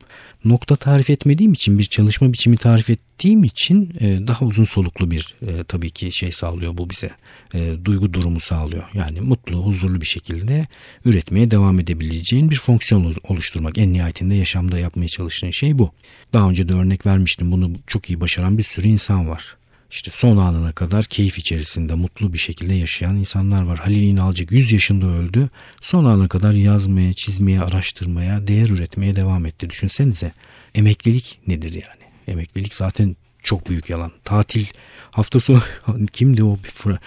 [0.45, 5.35] nokta tarif etmediğim için bir çalışma biçimi tarif ettiğim için e, daha uzun soluklu bir
[5.47, 7.11] e, tabii ki şey sağlıyor bu bize
[7.55, 8.85] e, duygu durumu sağlıyor.
[8.95, 10.67] Yani mutlu huzurlu bir şekilde
[11.05, 15.91] üretmeye devam edebileceğin bir fonksiyon oluşturmak en nihayetinde yaşamda yapmaya çalıştığın şey bu.
[16.33, 19.59] Daha önce de örnek vermiştim bunu çok iyi başaran bir sürü insan var
[19.91, 23.79] işte son anına kadar keyif içerisinde mutlu bir şekilde yaşayan insanlar var.
[23.79, 25.49] Halil İnalcık 100 yaşında öldü.
[25.81, 29.71] Son ana kadar yazmaya, çizmeye, araştırmaya, değer üretmeye devam etti.
[29.71, 30.33] Düşünsenize
[30.75, 32.13] emeklilik nedir yani?
[32.27, 34.13] Emeklilik zaten çok büyük yalan.
[34.25, 34.67] Tatil
[35.11, 35.63] hafta sonu
[36.13, 36.99] kimdi o bir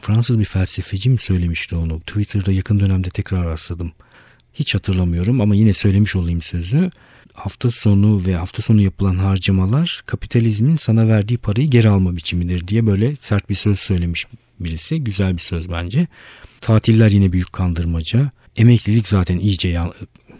[0.00, 2.00] Fransız bir felsefeci mi söylemişti onu?
[2.00, 3.92] Twitter'da yakın dönemde tekrar rastladım.
[4.54, 6.90] Hiç hatırlamıyorum ama yine söylemiş olayım sözü
[7.34, 12.86] hafta sonu ve hafta sonu yapılan harcamalar kapitalizmin sana verdiği parayı geri alma biçimidir diye
[12.86, 14.26] böyle sert bir söz söylemiş
[14.60, 15.04] birisi.
[15.04, 16.06] Güzel bir söz bence.
[16.60, 18.30] Tatiller yine büyük kandırmaca.
[18.56, 19.80] Emeklilik zaten iyice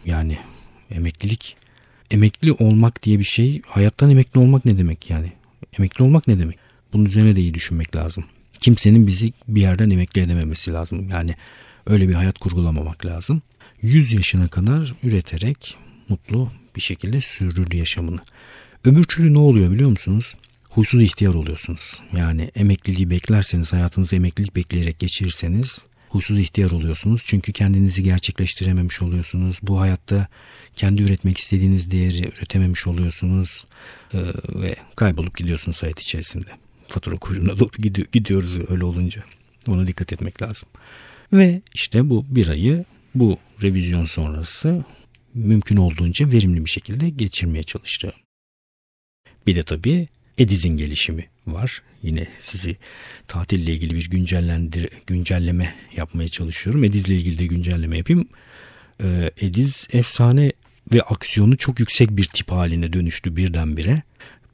[0.07, 0.39] yani
[0.91, 1.57] emeklilik
[2.11, 5.33] emekli olmak diye bir şey hayattan emekli olmak ne demek yani?
[5.79, 6.59] Emekli olmak ne demek?
[6.93, 8.25] Bunun üzerine de iyi düşünmek lazım.
[8.61, 11.09] Kimsenin bizi bir yerden emekli edememesi lazım.
[11.09, 11.35] Yani
[11.87, 13.43] öyle bir hayat kurgulamamak lazım.
[13.83, 15.77] 100 yaşına kadar üreterek
[16.09, 18.21] mutlu bir şekilde sürdürdü yaşamını.
[18.85, 20.35] Öbür türlü ne oluyor biliyor musunuz?
[20.71, 22.01] Huysuz ihtiyar oluyorsunuz.
[22.17, 25.79] Yani emekliliği beklerseniz, hayatınızı emeklilik bekleyerek geçirirseniz
[26.11, 27.23] huysuz ihtiyar oluyorsunuz.
[27.27, 29.59] Çünkü kendinizi gerçekleştirememiş oluyorsunuz.
[29.63, 30.27] Bu hayatta
[30.77, 33.65] kendi üretmek istediğiniz değeri üretememiş oluyorsunuz.
[34.15, 36.49] Ee, ve kaybolup gidiyorsunuz hayat içerisinde.
[36.89, 37.71] Fatura kuyruğuna doğru
[38.13, 39.23] gidiyoruz öyle olunca.
[39.69, 40.69] Ona dikkat etmek lazım.
[41.33, 44.85] Ve işte bu bir ayı bu revizyon sonrası
[45.35, 48.13] mümkün olduğunca verimli bir şekilde geçirmeye çalıştı.
[49.47, 51.83] Bir de tabii Ediz'in gelişimi var.
[52.03, 52.77] Yine sizi
[53.29, 56.85] tatille ilgili bir güncellendir güncelleme yapmaya çalışıyorum.
[56.85, 58.29] Ediz'le ilgili de güncelleme yapayım.
[59.03, 60.53] Ee, Ediz efsane
[60.95, 64.03] ve aksiyonu çok yüksek bir tip haline dönüştü birdenbire.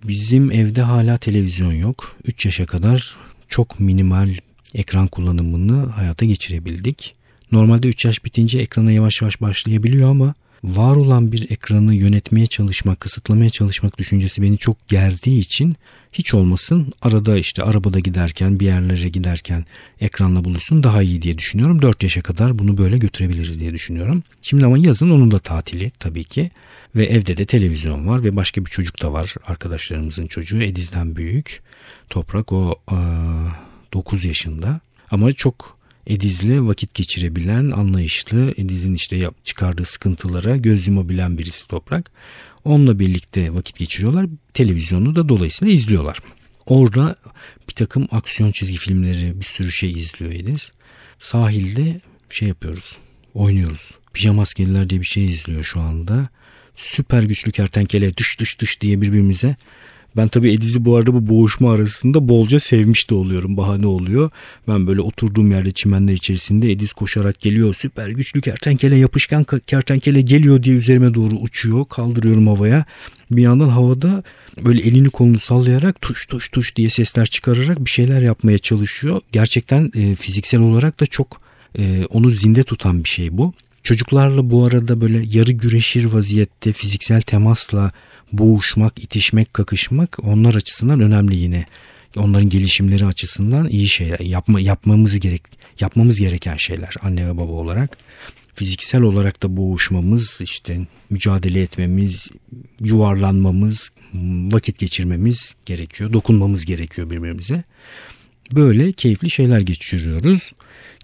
[0.05, 2.17] Bizim evde hala televizyon yok.
[2.25, 3.17] 3 yaşa kadar
[3.49, 4.37] çok minimal
[4.75, 7.15] ekran kullanımını hayata geçirebildik.
[7.53, 13.01] Normalde 3 yaş bitince ekrana yavaş yavaş başlayabiliyor ama var olan bir ekranı yönetmeye çalışmak,
[13.01, 15.77] kısıtlamaya çalışmak düşüncesi beni çok gerdiği için
[16.12, 19.64] hiç olmasın arada işte arabada giderken bir yerlere giderken
[20.01, 21.83] ekranla buluşsun daha iyi diye düşünüyorum.
[21.83, 24.23] 4 yaşa kadar bunu böyle götürebiliriz diye düşünüyorum.
[24.42, 26.51] Şimdi ama yazın onun da tatili tabii ki
[26.97, 31.62] ve evde de televizyon var ve başka bir çocuk da var arkadaşlarımızın çocuğu Ediz'den büyük.
[32.11, 32.97] Toprak o aa,
[33.92, 41.38] 9 yaşında ama çok Ediz'le vakit geçirebilen, anlayışlı, Ediz'in işte yap, çıkardığı sıkıntılara göz yumabilen
[41.38, 42.11] birisi Toprak.
[42.64, 44.27] Onunla birlikte vakit geçiriyorlar.
[44.55, 46.19] Televizyonu da dolayısıyla izliyorlar.
[46.66, 47.16] Orada
[47.69, 50.71] bir takım aksiyon çizgi filmleri bir sürü şey izliyor Ediz.
[51.19, 52.97] Sahilde şey yapıyoruz.
[53.35, 53.90] Oynuyoruz.
[54.12, 56.29] Pijama askeriler diye bir şey izliyor şu anda.
[56.77, 59.57] Süper güçlü kertenkele dış dış dış diye birbirimize
[60.16, 63.57] ben tabii Ediz'i bu arada bu boğuşma arasında bolca sevmiş de oluyorum.
[63.57, 64.31] Bahane oluyor.
[64.68, 67.74] Ben böyle oturduğum yerde çimenler içerisinde Ediz koşarak geliyor.
[67.74, 71.85] Süper güçlü kertenkele yapışkan kertenkele geliyor diye üzerime doğru uçuyor.
[71.85, 72.85] Kaldırıyorum havaya.
[73.31, 74.22] Bir yandan havada
[74.64, 79.20] böyle elini kolunu sallayarak tuş tuş tuş diye sesler çıkararak bir şeyler yapmaya çalışıyor.
[79.33, 81.40] Gerçekten e, fiziksel olarak da çok
[81.79, 83.55] e, onu zinde tutan bir şey bu.
[83.83, 87.92] Çocuklarla bu arada böyle yarı güreşir vaziyette fiziksel temasla
[88.33, 91.67] boğuşmak, itişmek, kakışmak onlar açısından önemli yine.
[92.17, 95.43] Onların gelişimleri açısından iyi şeyler yapma, yapmamız gerek
[95.81, 97.99] yapmamız gereken şeyler anne ve baba olarak.
[98.55, 102.29] Fiziksel olarak da boğuşmamız, işte mücadele etmemiz,
[102.81, 103.91] yuvarlanmamız,
[104.53, 106.12] vakit geçirmemiz gerekiyor.
[106.12, 107.65] Dokunmamız gerekiyor birbirimize.
[108.53, 110.53] Böyle keyifli şeyler geçiriyoruz.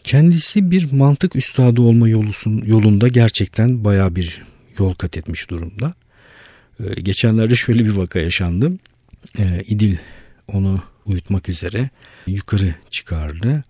[0.05, 4.43] Kendisi bir mantık üstadı olma yolusun, yolunda gerçekten baya bir
[4.79, 5.95] yol kat etmiş durumda.
[6.81, 8.73] Ee, geçenlerde şöyle bir vaka yaşandı.
[9.39, 9.97] Ee, İdil
[10.49, 11.91] onu uyutmak üzere
[12.27, 13.65] yukarı çıkardı.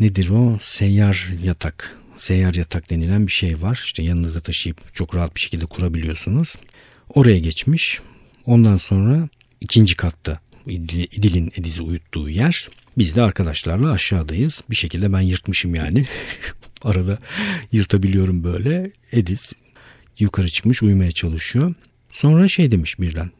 [0.00, 0.58] Nedir o?
[0.62, 1.98] Seyyar yatak.
[2.16, 3.80] Seyyar yatak denilen bir şey var.
[3.84, 6.54] İşte yanınızda taşıyıp çok rahat bir şekilde kurabiliyorsunuz.
[7.14, 8.00] Oraya geçmiş.
[8.46, 9.28] Ondan sonra
[9.60, 12.68] ikinci katta İdil'in Ediz'i uyuttuğu yer.
[12.98, 14.62] Biz de arkadaşlarla aşağıdayız.
[14.70, 16.06] Bir şekilde ben yırtmışım yani.
[16.82, 17.18] Arada
[17.72, 18.90] yırtabiliyorum böyle.
[19.12, 19.52] Ediz
[20.18, 21.74] yukarı çıkmış uyumaya çalışıyor.
[22.12, 23.30] Sonra şey demiş birden.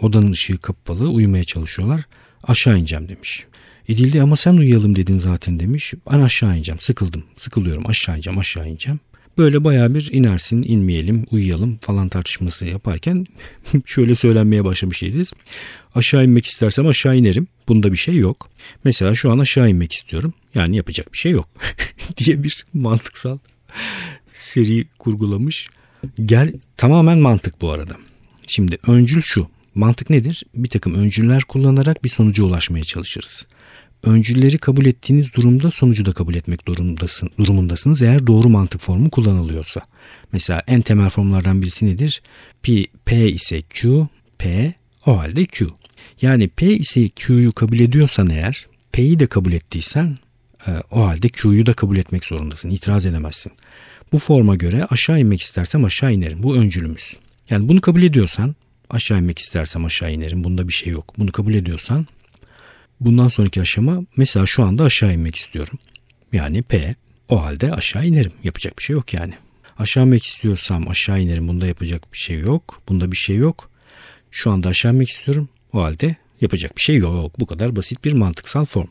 [0.00, 2.00] Odanın ışığı kapalı uyumaya çalışıyorlar.
[2.42, 3.44] Aşağı ineceğim demiş.
[3.88, 5.94] Edildi ama sen uyuyalım dedin zaten demiş.
[6.12, 9.00] Ben aşağı ineceğim sıkıldım sıkılıyorum aşağı ineceğim aşağı ineceğim.
[9.38, 13.26] Böyle baya bir inersin inmeyelim uyuyalım falan tartışması yaparken
[13.86, 15.32] şöyle söylenmeye başlamış Ediz.
[15.94, 17.46] Aşağı inmek istersem aşağı inerim.
[17.68, 18.48] Bunda bir şey yok.
[18.84, 20.34] Mesela şu an aşağı inmek istiyorum.
[20.54, 21.48] Yani yapacak bir şey yok
[22.16, 23.38] diye bir mantıksal
[24.34, 25.68] seri kurgulamış.
[26.24, 27.96] Gel tamamen mantık bu arada.
[28.46, 29.48] Şimdi öncül şu.
[29.74, 30.42] Mantık nedir?
[30.54, 33.46] Bir takım öncüller kullanarak bir sonuca ulaşmaya çalışırız.
[34.02, 39.80] Öncülleri kabul ettiğiniz durumda sonucu da kabul etmek durumundasın, durumundasınız eğer doğru mantık formu kullanılıyorsa.
[40.32, 42.22] Mesela en temel formlardan birisi nedir?
[42.62, 44.06] P, P ise Q,
[44.38, 44.74] P
[45.06, 45.66] o halde Q.
[46.22, 50.18] Yani P ise Q'yu kabul ediyorsan eğer, P'yi de kabul ettiysen
[50.66, 52.70] e, o halde Q'yu da kabul etmek zorundasın.
[52.70, 53.52] İtiraz edemezsin.
[54.12, 56.42] Bu forma göre aşağı inmek istersem aşağı inerim.
[56.42, 57.16] Bu öncülümüz.
[57.50, 58.54] Yani bunu kabul ediyorsan
[58.90, 60.44] aşağı inmek istersem aşağı inerim.
[60.44, 61.14] Bunda bir şey yok.
[61.18, 62.06] Bunu kabul ediyorsan
[63.00, 65.78] bundan sonraki aşama mesela şu anda aşağı inmek istiyorum.
[66.32, 66.94] Yani P.
[67.28, 68.32] O halde aşağı inerim.
[68.44, 69.34] Yapacak bir şey yok yani.
[69.78, 71.48] Aşağı inmek istiyorsam aşağı inerim.
[71.48, 72.82] Bunda yapacak bir şey yok.
[72.88, 73.70] Bunda bir şey yok.
[74.30, 75.48] Şu anda aşağı inmek istiyorum.
[75.72, 77.40] O halde yapacak bir şey yok.
[77.40, 78.88] Bu kadar basit bir mantıksal form.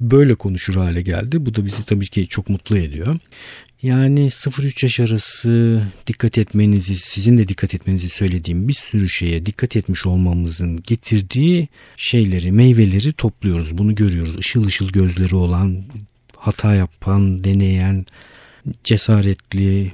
[0.00, 1.46] Böyle konuşur hale geldi.
[1.46, 3.16] Bu da bizi tabii ki çok mutlu ediyor.
[3.82, 9.76] Yani 0-3 yaş arası dikkat etmenizi, sizin de dikkat etmenizi söylediğim bir sürü şeye dikkat
[9.76, 13.78] etmiş olmamızın getirdiği şeyleri, meyveleri topluyoruz.
[13.78, 14.38] Bunu görüyoruz.
[14.38, 15.84] Işıl ışıl gözleri olan,
[16.36, 18.06] hata yapan, deneyen,
[18.84, 19.92] cesaretli,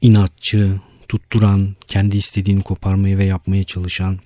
[0.00, 4.18] inatçı, tutturan, kendi istediğini koparmaya ve yapmaya çalışan,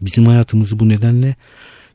[0.00, 1.36] bizim hayatımızı bu nedenle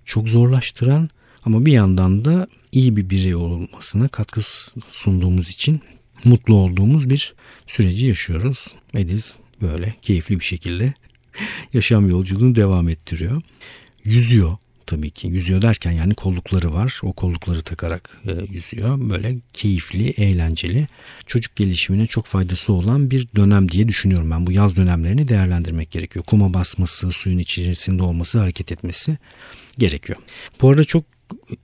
[0.05, 1.09] çok zorlaştıran
[1.45, 4.41] ama bir yandan da iyi bir birey olmasına katkı
[4.91, 5.81] sunduğumuz için
[6.25, 7.33] mutlu olduğumuz bir
[7.67, 8.67] süreci yaşıyoruz.
[8.93, 10.93] Ediz böyle keyifli bir şekilde
[11.73, 13.41] yaşam yolculuğunu devam ettiriyor.
[14.03, 14.57] Yüzüyor
[14.89, 15.27] tabii ki.
[15.27, 16.99] Yüzüyor derken yani kollukları var.
[17.03, 19.09] O kollukları takarak e, yüzüyor.
[19.09, 20.87] Böyle keyifli, eğlenceli,
[21.27, 24.47] çocuk gelişimine çok faydası olan bir dönem diye düşünüyorum ben.
[24.47, 26.25] Bu yaz dönemlerini değerlendirmek gerekiyor.
[26.25, 29.17] Kuma basması, suyun içerisinde olması, hareket etmesi
[29.77, 30.19] gerekiyor.
[30.61, 31.03] Bu arada çok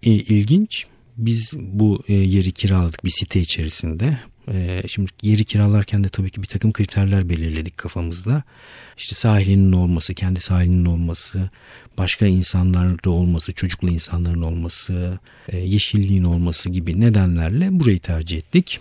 [0.03, 0.85] e, ilginç.
[1.17, 4.19] Biz bu e, yeri kiraladık bir site içerisinde.
[4.51, 8.43] E, şimdi yeri kiralarken de tabii ki bir takım kriterler belirledik kafamızda.
[8.97, 11.49] İşte sahilinin olması, kendi sahilinin olması,
[11.97, 18.79] başka insanlarda olması, çocuklu insanların olması, e, yeşilliğin olması gibi nedenlerle burayı tercih ettik.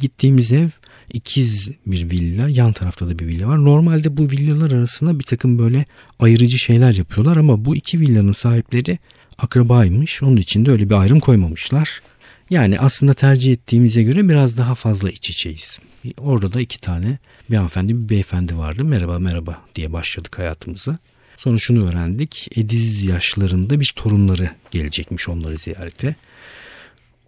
[0.00, 0.68] Gittiğimiz ev
[1.12, 3.64] ikiz bir villa, yan tarafta da bir villa var.
[3.64, 5.84] Normalde bu villalar arasında bir takım böyle
[6.18, 8.98] ayırıcı şeyler yapıyorlar ama bu iki villanın sahipleri
[9.38, 10.22] akrabaymış.
[10.22, 12.00] Onun için de öyle bir ayrım koymamışlar.
[12.50, 15.78] Yani aslında tercih ettiğimize göre biraz daha fazla iç içeyiz.
[16.18, 17.18] Orada da iki tane
[17.50, 18.84] bir hanımefendi bir beyefendi vardı.
[18.84, 20.98] Merhaba merhaba diye başladık hayatımıza.
[21.36, 22.48] Sonra şunu öğrendik.
[22.56, 26.14] Ediz yaşlarında bir torunları gelecekmiş onları ziyarete.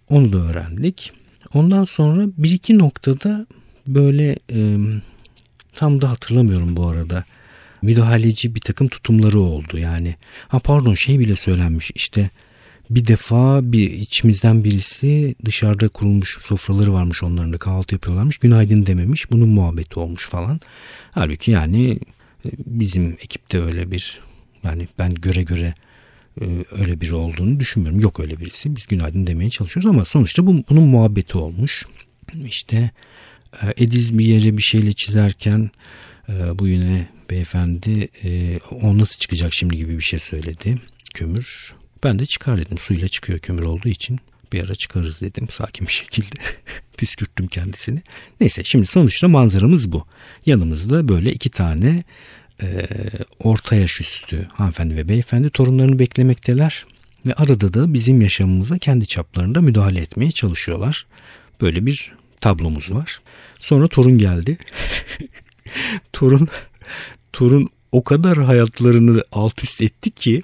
[0.08, 1.12] Onu da öğrendik.
[1.54, 3.46] Ondan sonra bir iki noktada
[3.86, 4.76] böyle e,
[5.74, 7.24] tam da hatırlamıyorum bu arada.
[7.82, 9.78] Müdahaleci bir takım tutumları oldu.
[9.78, 10.14] Yani
[10.48, 12.30] ha pardon şey bile söylenmiş işte
[12.90, 18.38] bir defa bir içimizden birisi dışarıda kurulmuş sofraları varmış onların da kahvaltı yapıyorlarmış.
[18.38, 19.30] Günaydın dememiş.
[19.30, 20.60] Bunun muhabbeti olmuş falan.
[21.10, 21.90] Halbuki yani
[22.44, 24.20] e, bizim ekipte öyle bir
[24.62, 25.74] yani ben göre göre
[26.40, 26.44] e,
[26.78, 28.00] öyle biri olduğunu düşünmüyorum.
[28.00, 28.76] Yok öyle birisi.
[28.76, 31.86] Biz günaydın demeye çalışıyoruz ama sonuçta bu, bunun muhabbeti olmuş.
[32.44, 32.90] İşte
[33.62, 35.70] e, Ediz bir yere bir şeyle çizerken
[36.54, 38.08] bu yine beyefendi
[38.82, 40.78] o nasıl çıkacak şimdi gibi bir şey söyledi.
[41.14, 42.78] Kömür ben de çıkar dedim.
[42.78, 44.20] Suyla çıkıyor kömür olduğu için.
[44.52, 46.36] Bir ara çıkarız dedim sakin bir şekilde.
[46.96, 48.02] Püskürttüm kendisini.
[48.40, 50.06] Neyse şimdi sonuçta manzaramız bu.
[50.46, 52.04] Yanımızda böyle iki tane
[52.62, 52.86] e,
[53.38, 56.86] orta yaş üstü hanımefendi ve beyefendi torunlarını beklemekteler.
[57.26, 61.06] Ve arada da bizim yaşamımıza kendi çaplarında müdahale etmeye çalışıyorlar.
[61.60, 63.20] Böyle bir tablomuz var.
[63.60, 64.58] Sonra torun geldi.
[66.12, 66.48] torun
[67.32, 70.42] torun o kadar hayatlarını alt üst etti ki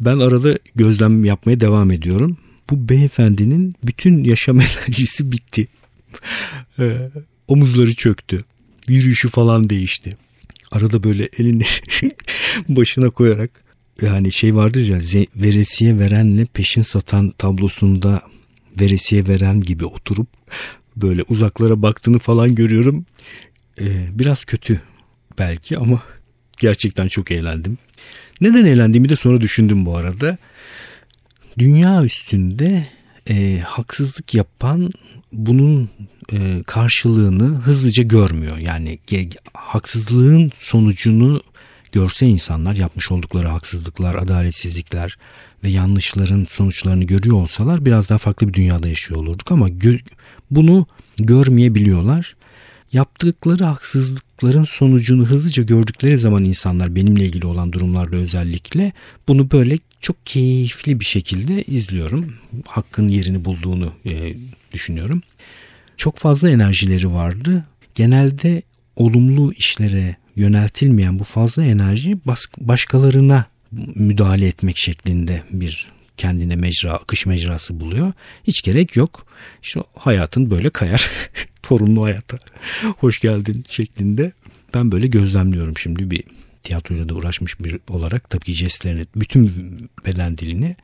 [0.00, 2.36] ben arada gözlem yapmaya devam ediyorum.
[2.70, 5.68] Bu beyefendinin bütün yaşam enerjisi bitti.
[6.78, 7.10] Ee,
[7.48, 8.44] omuzları çöktü.
[8.88, 10.16] Yürüyüşü falan değişti.
[10.72, 11.64] Arada böyle elini
[12.68, 13.64] başına koyarak
[14.02, 18.22] yani şey vardır ya veresiye verenle peşin satan tablosunda
[18.80, 20.28] veresiye veren gibi oturup
[20.96, 23.06] böyle uzaklara baktığını falan görüyorum.
[23.80, 24.80] Ee, biraz kötü
[25.38, 26.02] belki ama
[26.60, 27.78] gerçekten çok eğlendim.
[28.40, 30.38] Neden eğlendiğimi de sonra düşündüm bu arada.
[31.58, 32.86] Dünya üstünde
[33.28, 34.90] e, haksızlık yapan
[35.32, 35.88] bunun
[36.32, 38.58] e, karşılığını hızlıca görmüyor.
[38.58, 41.42] Yani ge, haksızlığın sonucunu
[41.92, 45.18] görse insanlar yapmış oldukları haksızlıklar, adaletsizlikler
[45.64, 50.04] ve yanlışların sonuçlarını görüyor olsalar biraz daha farklı bir dünyada yaşıyor olurduk ama gö-
[50.50, 50.86] bunu
[51.18, 52.35] görmeyebiliyorlar
[52.92, 58.92] yaptıkları haksızlıkların sonucunu hızlıca gördükleri zaman insanlar benimle ilgili olan durumlarda özellikle
[59.28, 62.34] bunu böyle çok keyifli bir şekilde izliyorum.
[62.66, 64.34] Hakkın yerini bulduğunu e,
[64.72, 65.22] düşünüyorum.
[65.96, 67.64] Çok fazla enerjileri vardı.
[67.94, 68.62] Genelde
[68.96, 72.18] olumlu işlere yöneltilmeyen bu fazla enerji
[72.58, 73.46] başkalarına
[73.94, 78.12] müdahale etmek şeklinde bir kendine mecra, akış mecrası buluyor.
[78.44, 79.26] Hiç gerek yok.
[79.62, 81.10] İşte hayatın böyle kayar.
[81.62, 82.38] Torunlu hayata
[82.98, 84.32] hoş geldin şeklinde.
[84.74, 86.24] Ben böyle gözlemliyorum şimdi bir
[86.62, 89.50] tiyatroyla da uğraşmış bir olarak tabii ki jestlerini, bütün
[90.06, 90.76] beden dilini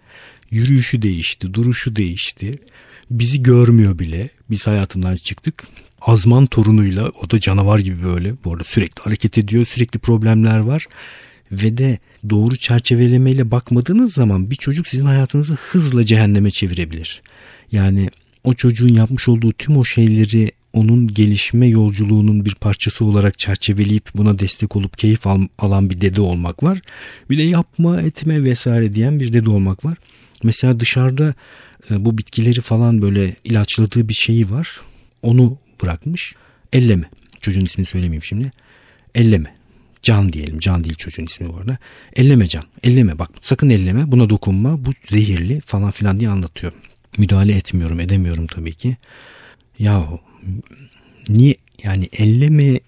[0.51, 2.59] yürüyüşü değişti, duruşu değişti.
[3.11, 4.31] Bizi görmüyor bile.
[4.51, 5.67] Biz hayatından çıktık.
[6.01, 8.35] Azman torunuyla o da canavar gibi böyle.
[8.45, 9.65] Bu arada sürekli hareket ediyor.
[9.65, 10.87] Sürekli problemler var.
[11.53, 11.99] Ve de
[12.31, 17.23] doğru çerçevelemeyle bakmadığınız zaman bir çocuk sizin hayatınızı hızla cehenneme çevirebilir.
[17.73, 18.11] Yani
[18.45, 24.39] o çocuğun yapmış olduğu tüm o şeyleri onun gelişme yolculuğunun bir parçası olarak çerçeveleyip buna
[24.39, 26.81] destek olup keyif al, alan bir dede olmak var.
[27.31, 29.99] Bir de yapma etme vesaire diyen bir dede olmak var.
[30.43, 31.35] Mesela dışarıda
[31.91, 34.81] e, bu bitkileri falan böyle ilaçladığı bir şeyi var.
[35.23, 36.35] Onu bırakmış.
[36.73, 37.11] Elleme.
[37.41, 38.53] Çocuğun ismini söylemeyeyim şimdi.
[39.15, 39.55] Elleme.
[40.03, 40.59] Can diyelim.
[40.59, 41.79] Can değil çocuğun ismi bu arada.
[42.17, 42.65] Elleme Can.
[42.83, 44.13] Elleme bak sakın elleme.
[44.13, 44.85] Buna dokunma.
[44.85, 46.73] Bu zehirli falan filan diye anlatıyor.
[47.19, 48.97] Müdahale etmiyorum edemiyorum tabii ki.
[49.79, 50.21] Yahu
[51.29, 52.81] niye yani elleme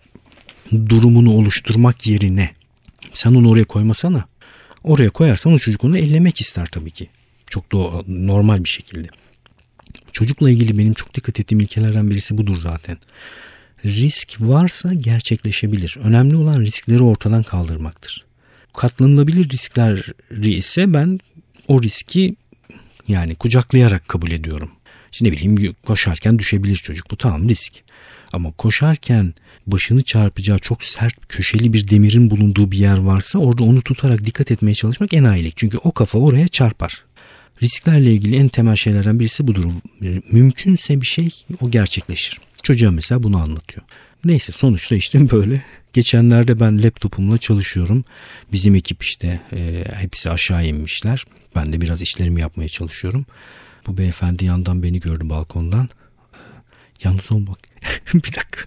[0.73, 2.51] durumunu oluşturmak yerine
[3.15, 4.25] sen onu oraya koymasana.
[4.85, 7.09] Oraya koyarsan o çocuk onu ellemek ister tabii ki.
[7.47, 7.77] Çok da
[8.09, 9.09] normal bir şekilde.
[10.13, 12.99] Çocukla ilgili benim çok dikkat ettiğim ilkelerden birisi budur zaten
[13.85, 15.99] risk varsa gerçekleşebilir.
[16.03, 18.25] Önemli olan riskleri ortadan kaldırmaktır.
[18.73, 21.21] Katlanılabilir riskleri ise ben
[21.69, 22.37] o riski
[23.09, 24.71] yani kucaklayarak kabul ediyorum.
[25.13, 27.73] İşte ne bileyim koşarken düşebilir çocuk bu tamam risk.
[28.33, 29.35] Ama koşarken
[29.67, 34.51] başını çarpacağı çok sert köşeli bir demirin bulunduğu bir yer varsa orada onu tutarak dikkat
[34.51, 35.57] etmeye çalışmak en enayilik.
[35.57, 37.05] Çünkü o kafa oraya çarpar.
[37.63, 39.65] Risklerle ilgili en temel şeylerden birisi budur.
[40.33, 42.41] Mümkünse bir şey o gerçekleşir.
[42.65, 43.87] Çocuğa mesela bunu anlatıyor.
[44.25, 45.65] Neyse sonuçta işte böyle.
[45.93, 48.05] Geçenlerde ben laptopumla çalışıyorum.
[48.53, 51.25] Bizim ekip işte e, hepsi aşağı inmişler.
[51.57, 53.27] Ben de biraz işlerimi yapmaya çalışıyorum.
[53.87, 55.89] Bu beyefendi yandan beni gördü balkondan.
[56.33, 56.39] E,
[57.05, 57.59] yalnız olmak.
[58.15, 58.61] bir dakika.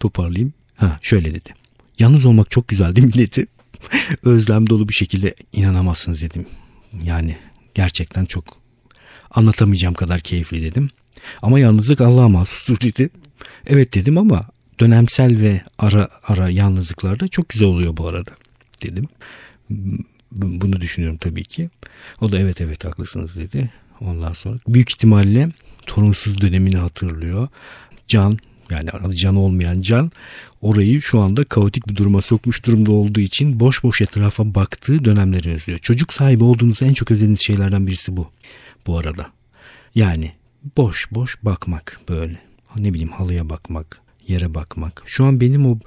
[0.00, 0.52] Toparlayayım.
[0.76, 1.54] Ha şöyle dedi.
[1.98, 3.46] Yalnız olmak çok güzel değil mi dedi.
[4.22, 6.46] Özlem dolu bir şekilde inanamazsınız dedim.
[7.04, 7.36] Yani
[7.74, 8.58] gerçekten çok
[9.30, 10.90] anlatamayacağım kadar keyifli dedim.
[11.42, 13.10] Ama yalnızlık Allah'a mahsustur dedi.
[13.66, 14.44] Evet dedim ama
[14.80, 18.30] dönemsel ve ara ara yalnızlıklarda çok güzel oluyor bu arada
[18.82, 19.08] dedim.
[20.32, 21.70] Bunu düşünüyorum tabii ki.
[22.20, 23.70] O da evet evet haklısınız dedi.
[24.00, 25.48] Ondan sonra büyük ihtimalle
[25.86, 27.48] torunsuz dönemini hatırlıyor.
[28.08, 28.38] Can
[28.70, 30.10] yani Can olmayan Can
[30.62, 35.54] orayı şu anda kaotik bir duruma sokmuş durumda olduğu için boş boş etrafa baktığı dönemleri
[35.54, 35.78] özlüyor.
[35.78, 38.30] Çocuk sahibi olduğunuzda en çok özlediğiniz şeylerden birisi bu.
[38.86, 39.30] Bu arada.
[39.94, 40.32] Yani
[40.76, 42.40] boş boş bakmak böyle.
[42.76, 45.02] Ne bileyim halıya bakmak, yere bakmak.
[45.06, 45.78] Şu an benim o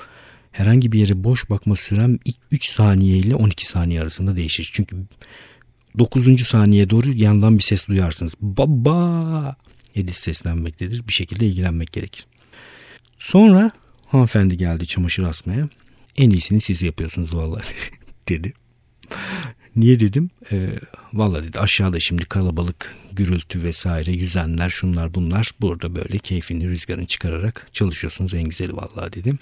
[0.51, 4.69] herhangi bir yere boş bakma sürem ilk 3 saniye ile 12 saniye arasında değişir.
[4.73, 4.97] Çünkü
[5.97, 6.47] 9.
[6.47, 8.33] saniye doğru yandan bir ses duyarsınız.
[8.41, 9.55] Baba
[9.95, 11.07] Edis seslenmektedir.
[11.07, 12.25] Bir şekilde ilgilenmek gerekir.
[13.17, 13.71] Sonra
[14.05, 15.69] hanımefendi geldi çamaşır asmaya.
[16.17, 17.63] En iyisini siz yapıyorsunuz vallahi
[18.29, 18.53] dedi.
[19.77, 20.29] Niye dedim?
[20.51, 20.69] E,
[21.13, 25.51] Valla dedi aşağıda şimdi kalabalık, gürültü vesaire, yüzenler, şunlar bunlar.
[25.61, 29.39] Burada böyle keyfini, rüzgarını çıkararak çalışıyorsunuz en güzeli vallahi dedim.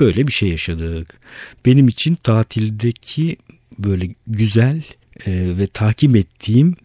[0.00, 1.20] Böyle bir şey yaşadık.
[1.66, 3.36] Benim için tatildeki
[3.78, 4.82] böyle güzel
[5.26, 6.76] e, ve takip ettiğim,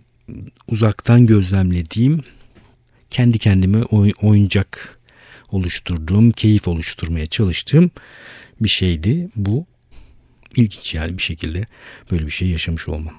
[0.67, 2.21] uzaktan gözlemlediğim,
[3.09, 4.99] kendi kendime oy, oyuncak
[5.51, 7.91] oluşturduğum, keyif oluşturmaya çalıştığım
[8.62, 9.65] bir şeydi bu
[10.55, 11.65] ilginç yani bir şekilde
[12.12, 13.13] böyle bir şey yaşamış olmam.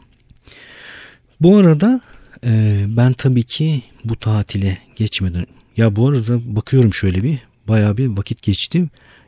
[1.40, 2.00] Bu arada
[2.44, 7.38] e, ben tabii ki bu tatile geçmeden ya bu arada bakıyorum şöyle bir
[7.68, 8.86] bayağı bir vakit geçti.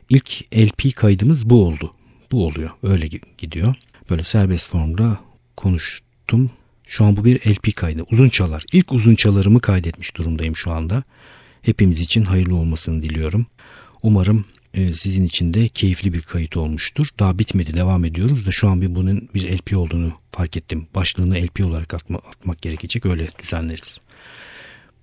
[0.09, 1.93] İlk LP kaydımız bu oldu.
[2.31, 2.69] Bu oluyor.
[2.83, 3.75] Öyle gidiyor.
[4.09, 5.19] Böyle serbest formda
[5.57, 6.51] konuştum.
[6.87, 8.03] Şu an bu bir LP kaydı.
[8.11, 8.63] Uzun çalar.
[8.71, 11.03] İlk uzun çalarımı kaydetmiş durumdayım şu anda.
[11.61, 13.45] Hepimiz için hayırlı olmasını diliyorum.
[14.03, 17.07] Umarım e, sizin için de keyifli bir kayıt olmuştur.
[17.19, 20.87] Daha bitmedi devam ediyoruz da şu an bir bunun bir LP olduğunu fark ettim.
[20.95, 23.99] Başlığını LP olarak atma, atmak gerekecek öyle düzenleriz.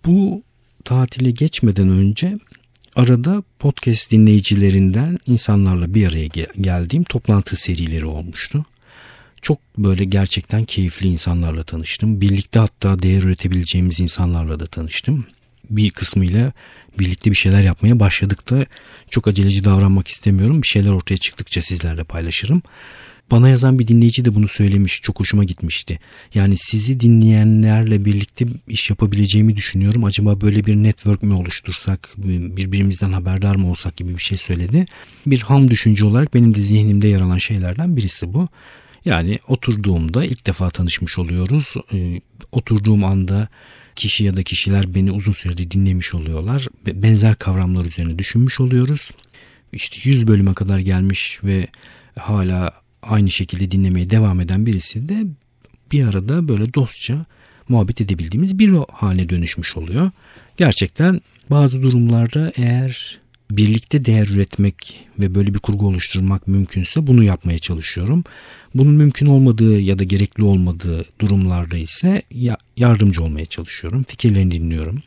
[0.07, 0.43] Bu
[0.85, 2.39] tatile geçmeden önce
[2.97, 6.27] arada podcast dinleyicilerinden insanlarla bir araya
[6.61, 8.65] geldiğim toplantı serileri olmuştu.
[9.43, 12.21] Çok böyle gerçekten keyifli insanlarla tanıştım.
[12.21, 15.27] Birlikte hatta değer üretebileceğimiz insanlarla da tanıştım.
[15.71, 16.53] Bir kısmıyla
[16.99, 18.67] birlikte bir şeyler yapmaya başladık da
[19.11, 20.63] çok aceleci davranmak istemiyorum.
[20.63, 22.63] Bir şeyler ortaya çıktıkça sizlerle paylaşırım.
[23.31, 25.03] Bana yazan bir dinleyici de bunu söylemiş.
[25.03, 25.99] Çok hoşuma gitmişti.
[26.35, 30.05] Yani sizi dinleyenlerle birlikte iş yapabileceğimi düşünüyorum.
[30.05, 34.87] Acaba böyle bir network mi oluştursak, birbirimizden haberdar mı olsak gibi bir şey söyledi.
[35.27, 38.49] Bir ham düşünce olarak benim de zihnimde yer alan şeylerden birisi bu.
[39.05, 41.75] Yani oturduğumda ilk defa tanışmış oluyoruz.
[41.93, 42.21] Ee,
[42.53, 43.49] oturduğum anda
[43.97, 46.67] kişi ya da kişiler beni uzun süredir dinlemiş oluyorlar.
[46.87, 49.11] Benzer kavramlar üzerine düşünmüş oluyoruz.
[49.73, 51.67] İşte 100 bölüme kadar gelmiş ve
[52.19, 52.73] hala
[53.03, 55.27] aynı şekilde dinlemeye devam eden birisi de
[55.93, 57.27] bir arada böyle dostça
[57.69, 60.11] muhabbet edebildiğimiz bir hale dönüşmüş oluyor.
[60.57, 63.20] Gerçekten bazı durumlarda eğer
[63.51, 68.25] birlikte değer üretmek ve böyle bir kurgu oluşturmak mümkünse bunu yapmaya çalışıyorum.
[68.75, 72.23] Bunun mümkün olmadığı ya da gerekli olmadığı durumlarda ise
[72.77, 74.05] yardımcı olmaya çalışıyorum.
[74.09, 75.03] Fikirlerini dinliyorum.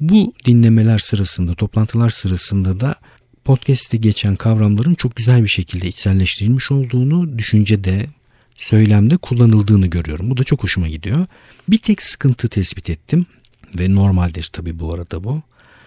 [0.00, 2.94] Bu dinlemeler sırasında, toplantılar sırasında da
[3.44, 8.06] podcast'te geçen kavramların çok güzel bir şekilde içselleştirilmiş olduğunu, düşüncede,
[8.56, 10.30] söylemde kullanıldığını görüyorum.
[10.30, 11.26] Bu da çok hoşuma gidiyor.
[11.68, 13.26] Bir tek sıkıntı tespit ettim
[13.78, 15.42] ve normaldir tabii bu arada bu.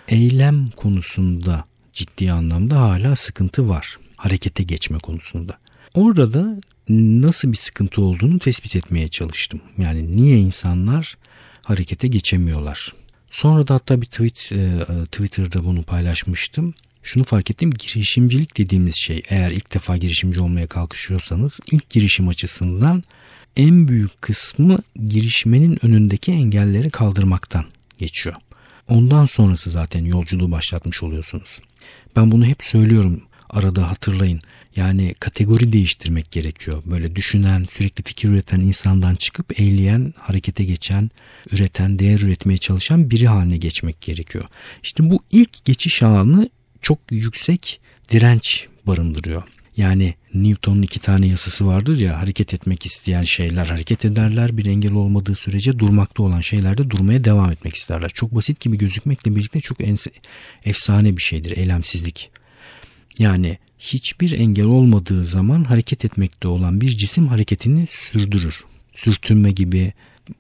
[0.08, 1.66] Eylem konusunda
[1.96, 3.98] ciddi anlamda hala sıkıntı var.
[4.18, 5.58] Harekete geçme konusunda.
[5.94, 9.62] Orada nasıl bir sıkıntı olduğunu tespit etmeye çalıştım.
[9.78, 11.18] Yani niye insanlar
[11.62, 12.94] harekete geçemiyorlar?
[13.32, 16.74] Sonra da hatta bir tweet e, Twitter'da bunu paylaşmıştım.
[17.04, 23.04] Şunu fark ettim girişimcilik dediğimiz şey eğer ilk defa girişimci olmaya kalkışıyorsanız ilk girişim açısından
[23.56, 27.66] en büyük kısmı girişmenin önündeki engelleri kaldırmaktan
[27.98, 28.36] geçiyor.
[28.88, 31.60] Ondan sonrası zaten yolculuğu başlatmış oluyorsunuz.
[32.16, 33.22] Ben bunu hep söylüyorum.
[33.50, 34.42] arada hatırlayın.
[34.76, 36.84] Yani kategori değiştirmek gerekiyor.
[36.86, 41.12] Böyle düşünen, sürekli fikir üreten insandan çıkıp eyleyen, harekete geçen,
[41.52, 44.46] üreten, değer üretmeye çalışan biri haline geçmek gerekiyor.
[44.84, 46.50] İşte bu ilk geçiş anı
[46.82, 47.80] çok yüksek
[48.12, 49.44] direnç barındırıyor.
[49.78, 54.94] Yani Newton'un iki tane yasası vardır ya hareket etmek isteyen şeyler hareket ederler bir engel
[54.94, 58.10] olmadığı sürece durmakta olan şeyler de durmaya devam etmek isterler.
[58.10, 59.78] Çok basit gibi gözükmekle birlikte çok
[60.66, 62.32] efsane bir şeydir eylemsizlik.
[63.20, 68.64] Yani hiçbir engel olmadığı zaman hareket etmekte olan bir cisim hareketini sürdürür.
[68.94, 69.94] Sürtünme gibi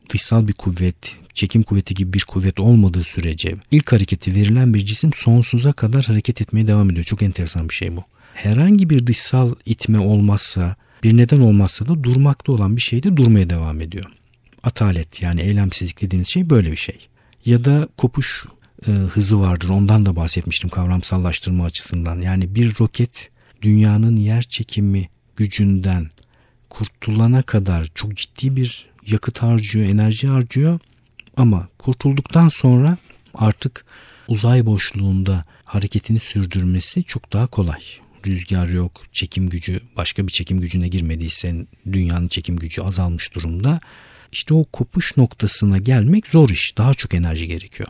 [0.09, 5.13] dışsal bir kuvvet, çekim kuvveti gibi bir kuvvet olmadığı sürece ilk hareketi verilen bir cisim
[5.13, 7.03] sonsuza kadar hareket etmeye devam ediyor.
[7.03, 8.03] Çok enteresan bir şey bu.
[8.35, 13.49] Herhangi bir dışsal itme olmazsa, bir neden olmazsa da durmakta olan bir şey de durmaya
[13.49, 14.05] devam ediyor.
[14.63, 17.07] Atalet yani eylemsizlik dediğiniz şey böyle bir şey.
[17.45, 18.45] Ya da kopuş
[18.87, 19.69] e, hızı vardır.
[19.69, 22.19] Ondan da bahsetmiştim kavramsallaştırma açısından.
[22.19, 23.29] Yani bir roket
[23.61, 26.09] dünyanın yer çekimi gücünden
[26.69, 30.79] kurtulana kadar çok ciddi bir yakıt harcıyor, enerji harcıyor.
[31.37, 32.97] Ama kurtulduktan sonra
[33.33, 33.85] artık
[34.27, 37.81] uzay boşluğunda hareketini sürdürmesi çok daha kolay.
[38.27, 43.79] Rüzgar yok, çekim gücü başka bir çekim gücüne girmediyse dünyanın çekim gücü azalmış durumda.
[44.31, 46.77] İşte o kopuş noktasına gelmek zor iş.
[46.77, 47.89] Daha çok enerji gerekiyor.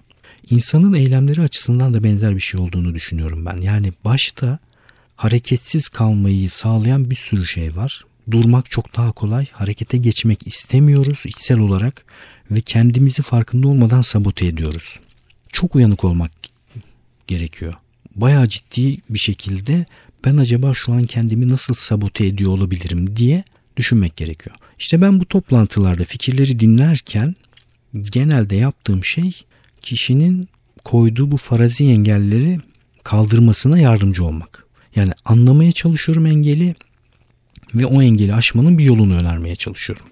[0.49, 3.61] İnsanın eylemleri açısından da benzer bir şey olduğunu düşünüyorum ben.
[3.61, 4.59] Yani başta
[5.15, 8.05] hareketsiz kalmayı sağlayan bir sürü şey var.
[8.31, 9.45] Durmak çok daha kolay.
[9.51, 12.05] Harekete geçmek istemiyoruz içsel olarak
[12.51, 14.99] ve kendimizi farkında olmadan sabote ediyoruz.
[15.51, 16.31] Çok uyanık olmak
[17.27, 17.73] gerekiyor.
[18.15, 19.85] Bayağı ciddi bir şekilde
[20.25, 23.43] ben acaba şu an kendimi nasıl sabote ediyor olabilirim diye
[23.77, 24.55] düşünmek gerekiyor.
[24.79, 27.35] İşte ben bu toplantılarda fikirleri dinlerken
[28.01, 29.41] genelde yaptığım şey
[29.81, 30.47] kişinin
[30.83, 32.59] koyduğu bu farazi engelleri
[33.03, 34.65] kaldırmasına yardımcı olmak.
[34.95, 36.75] Yani anlamaya çalışıyorum engeli
[37.75, 40.05] ve o engeli aşmanın bir yolunu önermeye çalışıyorum.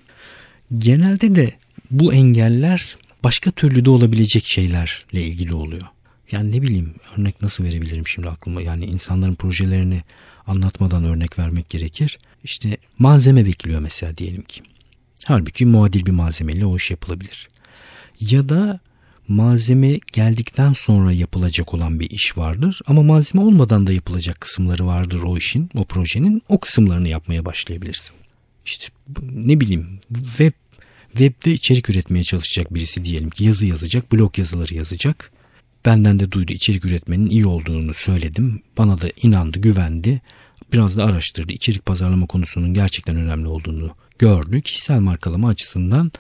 [0.78, 1.54] Genelde de
[1.92, 5.88] bu engeller başka türlü de olabilecek şeylerle ilgili oluyor.
[6.34, 10.04] Yani ne bileyim örnek nasıl verebilirim şimdi aklıma yani insanların projelerini
[10.48, 12.20] anlatmadan örnek vermek gerekir.
[12.44, 14.62] İşte malzeme bekliyor mesela diyelim ki.
[15.26, 17.50] Halbuki muadil bir malzemeyle o iş yapılabilir.
[18.20, 18.80] Ya da
[19.28, 22.82] malzeme geldikten sonra yapılacak olan bir iş vardır.
[22.88, 26.42] Ama malzeme olmadan da yapılacak kısımları vardır o işin, o projenin.
[26.50, 28.16] O kısımlarını yapmaya başlayabilirsin.
[28.66, 28.88] İşte
[29.32, 30.54] ne bileyim web
[31.12, 35.32] webde içerik üretmeye çalışacak birisi diyelim ki yazı yazacak, blog yazıları yazacak.
[35.86, 38.62] Benden de duydu içerik üretmenin iyi olduğunu söyledim.
[38.78, 40.22] Bana da inandı, güvendi.
[40.74, 41.54] Biraz da araştırdı.
[41.54, 44.62] İçerik pazarlama konusunun gerçekten önemli olduğunu gördü.
[44.62, 46.12] Kişisel markalama açısından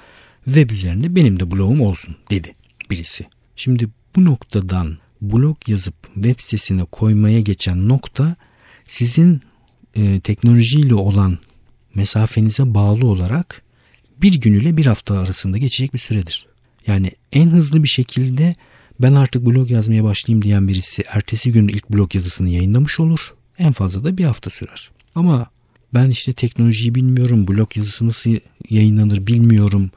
[0.45, 2.55] web üzerinde benim de blogum olsun dedi
[2.91, 3.25] birisi.
[3.55, 8.35] Şimdi bu noktadan blog yazıp web sitesine koymaya geçen nokta
[8.85, 9.41] sizin
[9.95, 11.37] e, teknolojiyle olan
[11.95, 13.61] mesafenize bağlı olarak
[14.21, 16.45] bir gün ile bir hafta arasında geçecek bir süredir.
[16.87, 18.55] Yani en hızlı bir şekilde
[18.99, 23.33] ben artık blog yazmaya başlayayım diyen birisi ertesi gün ilk blog yazısını yayınlamış olur.
[23.57, 24.91] En fazla da bir hafta sürer.
[25.15, 25.47] Ama
[25.93, 28.35] ben işte teknolojiyi bilmiyorum, blog yazısı nasıl
[28.69, 29.91] yayınlanır bilmiyorum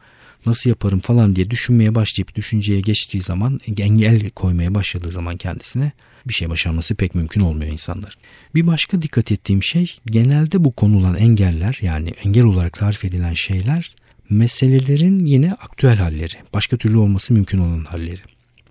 [0.46, 5.92] nasıl yaparım falan diye düşünmeye başlayıp düşünceye geçtiği zaman engel koymaya başladığı zaman kendisine
[6.28, 8.14] bir şey başarması pek mümkün olmuyor insanlar.
[8.54, 13.94] Bir başka dikkat ettiğim şey genelde bu konulan engeller yani engel olarak tarif edilen şeyler
[14.30, 16.34] meselelerin yine aktüel halleri.
[16.54, 18.20] Başka türlü olması mümkün olan halleri.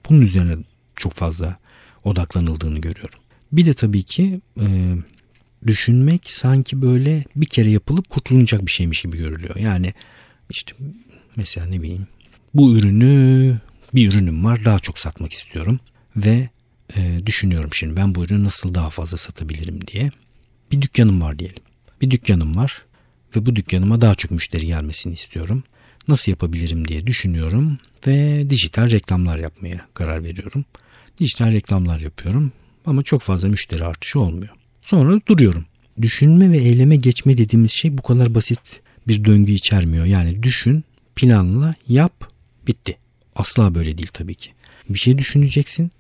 [0.09, 0.57] Bunun üzerine
[0.95, 1.57] çok fazla
[2.03, 3.19] odaklanıldığını görüyorum.
[3.51, 4.95] Bir de tabii ki e,
[5.67, 9.55] düşünmek sanki böyle bir kere yapılıp kurtulunacak bir şeymiş gibi görülüyor.
[9.55, 9.93] Yani
[10.49, 10.75] işte
[11.35, 12.07] Mesela ne bileyim
[12.53, 13.57] bu ürünü
[13.93, 15.79] bir ürünüm var daha çok satmak istiyorum
[16.15, 16.49] ve
[16.95, 20.11] e, düşünüyorum şimdi ben bu ürünü nasıl daha fazla satabilirim diye.
[20.71, 21.63] Bir dükkanım var diyelim.
[22.01, 22.85] Bir dükkanım var
[23.35, 25.63] ve bu dükkanıma daha çok müşteri gelmesini istiyorum.
[26.07, 27.77] Nasıl yapabilirim diye düşünüyorum
[28.07, 30.65] ve dijital reklamlar yapmaya karar veriyorum.
[31.19, 32.51] Dijital reklamlar yapıyorum
[32.85, 34.53] ama çok fazla müşteri artışı olmuyor.
[34.81, 35.65] Sonra duruyorum.
[36.01, 40.05] Düşünme ve eyleme geçme dediğimiz şey bu kadar basit bir döngü içermiyor.
[40.05, 40.83] Yani düşün,
[41.15, 42.31] planla, yap,
[42.67, 42.97] bitti.
[43.35, 44.49] Asla böyle değil tabii ki.
[44.89, 45.91] Bir şey düşüneceksin,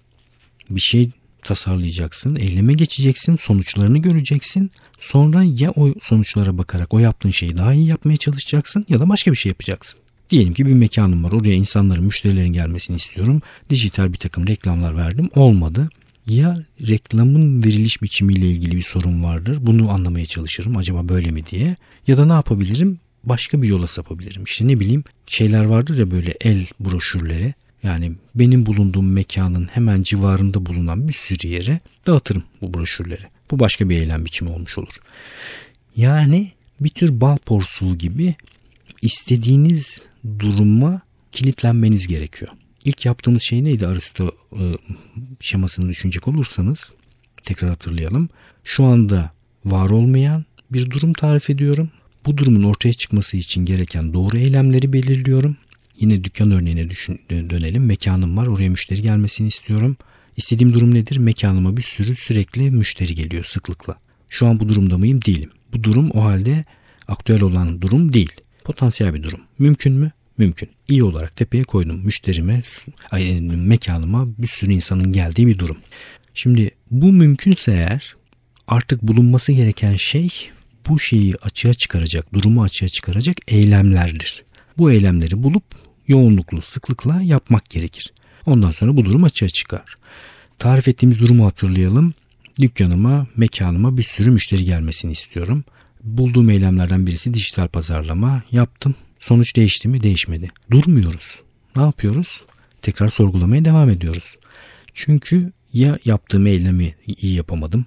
[0.69, 1.09] bir şey
[1.45, 4.71] tasarlayacaksın, eyleme geçeceksin, sonuçlarını göreceksin.
[4.99, 9.31] Sonra ya o sonuçlara bakarak o yaptığın şeyi daha iyi yapmaya çalışacaksın ya da başka
[9.31, 9.99] bir şey yapacaksın.
[10.29, 11.31] Diyelim ki bir mekanım var.
[11.31, 13.41] Oraya insanların, müşterilerin gelmesini istiyorum.
[13.69, 15.29] Dijital bir takım reklamlar verdim.
[15.35, 15.89] Olmadı.
[16.27, 19.57] Ya reklamın veriliş biçimiyle ilgili bir sorun vardır.
[19.61, 20.77] Bunu anlamaya çalışırım.
[20.77, 21.75] Acaba böyle mi diye.
[22.07, 22.99] Ya da ne yapabilirim?
[23.25, 24.43] başka bir yola sapabilirim.
[24.43, 27.53] İşte ne bileyim şeyler vardır ya böyle el broşürleri.
[27.85, 33.23] Yani benim bulunduğum mekanın hemen civarında bulunan bir sürü yere dağıtırım bu broşürleri.
[33.51, 34.93] Bu başka bir eylem biçimi olmuş olur.
[35.95, 38.35] Yani bir tür bal porsuğu gibi
[39.01, 40.01] istediğiniz
[40.39, 42.51] duruma kilitlenmeniz gerekiyor.
[42.85, 44.63] İlk yaptığımız şey neydi Aristo e,
[45.39, 46.91] şemasını düşünecek olursanız
[47.43, 48.29] tekrar hatırlayalım.
[48.63, 49.31] Şu anda
[49.65, 51.89] var olmayan bir durum tarif ediyorum.
[52.25, 55.57] Bu durumun ortaya çıkması için gereken doğru eylemleri belirliyorum.
[55.99, 57.85] Yine dükkan örneğine düşün, dönelim.
[57.85, 58.47] Mekanım var.
[58.47, 59.97] Oraya müşteri gelmesini istiyorum.
[60.37, 61.17] İstediğim durum nedir?
[61.17, 63.95] Mekanıma bir sürü sürekli müşteri geliyor sıklıkla.
[64.29, 65.21] Şu an bu durumda mıyım?
[65.21, 65.49] Değilim.
[65.73, 66.65] Bu durum o halde
[67.07, 68.31] aktüel olan durum değil.
[68.63, 69.39] Potansiyel bir durum.
[69.59, 70.11] Mümkün mü?
[70.37, 70.69] Mümkün.
[70.87, 72.01] İyi olarak tepeye koydum.
[72.05, 72.61] Müşterime,
[73.55, 75.77] mekanıma bir sürü insanın geldiği bir durum.
[76.33, 78.15] Şimdi bu mümkünse eğer
[78.67, 80.29] artık bulunması gereken şey
[80.89, 84.43] bu şeyi açığa çıkaracak, durumu açığa çıkaracak eylemlerdir.
[84.77, 85.63] Bu eylemleri bulup
[86.07, 88.13] yoğunluklu, sıklıkla yapmak gerekir.
[88.45, 89.95] Ondan sonra bu durum açığa çıkar.
[90.59, 92.13] Tarif ettiğimiz durumu hatırlayalım.
[92.59, 95.63] Dükkanıma, mekanıma bir sürü müşteri gelmesini istiyorum.
[96.03, 98.43] Bulduğum eylemlerden birisi dijital pazarlama.
[98.51, 98.95] Yaptım.
[99.19, 100.03] Sonuç değişti mi?
[100.03, 100.51] Değişmedi.
[100.71, 101.39] Durmuyoruz.
[101.75, 102.41] Ne yapıyoruz?
[102.81, 104.35] Tekrar sorgulamaya devam ediyoruz.
[104.93, 107.85] Çünkü ya yaptığım eylemi iyi yapamadım.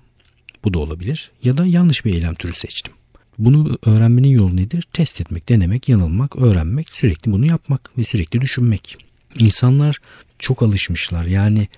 [0.65, 1.31] Bu da olabilir.
[1.43, 2.93] Ya da yanlış bir eylem türü seçtim.
[3.39, 4.85] Bunu öğrenmenin yolu nedir?
[4.93, 8.97] Test etmek, denemek, yanılmak, öğrenmek, sürekli bunu yapmak ve sürekli düşünmek.
[9.39, 9.99] İnsanlar
[10.39, 11.25] çok alışmışlar.
[11.25, 11.69] Yani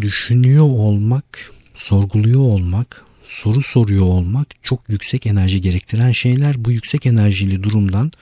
[0.00, 6.64] düşünüyor olmak, sorguluyor olmak, soru soruyor olmak çok yüksek enerji gerektiren şeyler.
[6.64, 8.12] Bu yüksek enerjili durumdan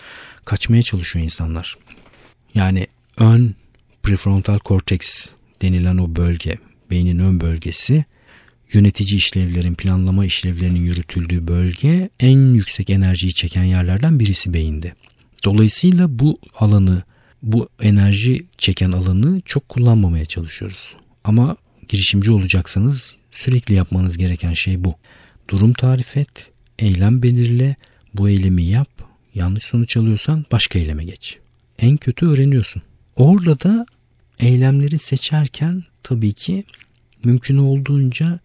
[0.44, 1.76] kaçmaya çalışıyor insanlar.
[2.54, 3.54] Yani ön
[4.02, 5.26] prefrontal korteks
[5.62, 6.58] denilen o bölge,
[6.90, 8.04] beynin ön bölgesi
[8.72, 14.92] yönetici işlevlerin, planlama işlevlerinin yürütüldüğü bölge en yüksek enerjiyi çeken yerlerden birisi beyinde.
[15.44, 17.02] Dolayısıyla bu alanı,
[17.42, 20.94] bu enerji çeken alanı çok kullanmamaya çalışıyoruz.
[21.24, 21.56] Ama
[21.88, 24.94] girişimci olacaksanız sürekli yapmanız gereken şey bu.
[25.48, 27.76] Durum tarif et, eylem belirle,
[28.14, 28.88] bu eylemi yap,
[29.34, 31.38] yanlış sonuç alıyorsan başka eyleme geç.
[31.78, 32.82] En kötü öğreniyorsun.
[33.16, 33.86] Orada da
[34.40, 36.64] eylemleri seçerken tabii ki
[37.24, 38.40] mümkün olduğunca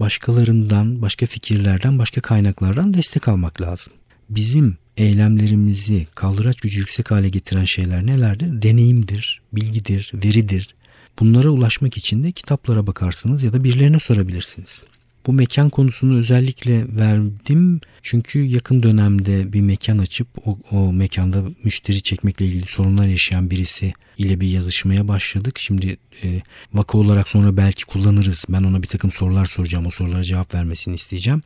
[0.00, 3.92] başkalarından, başka fikirlerden, başka kaynaklardan destek almak lazım.
[4.30, 8.62] Bizim eylemlerimizi kaldıraç gücü yüksek hale getiren şeyler nelerdir?
[8.62, 10.74] Deneyimdir, bilgidir, veridir.
[11.20, 14.82] Bunlara ulaşmak için de kitaplara bakarsınız ya da birilerine sorabilirsiniz.
[15.26, 22.02] Bu mekan konusunu özellikle verdim çünkü yakın dönemde bir mekan açıp o, o mekanda müşteri
[22.02, 25.58] çekmekle ilgili sorunlar yaşayan birisi ile bir yazışmaya başladık.
[25.58, 26.42] Şimdi e,
[26.74, 28.44] vaka olarak sonra belki kullanırız.
[28.48, 29.86] Ben ona bir takım sorular soracağım.
[29.86, 31.42] O sorulara cevap vermesini isteyeceğim.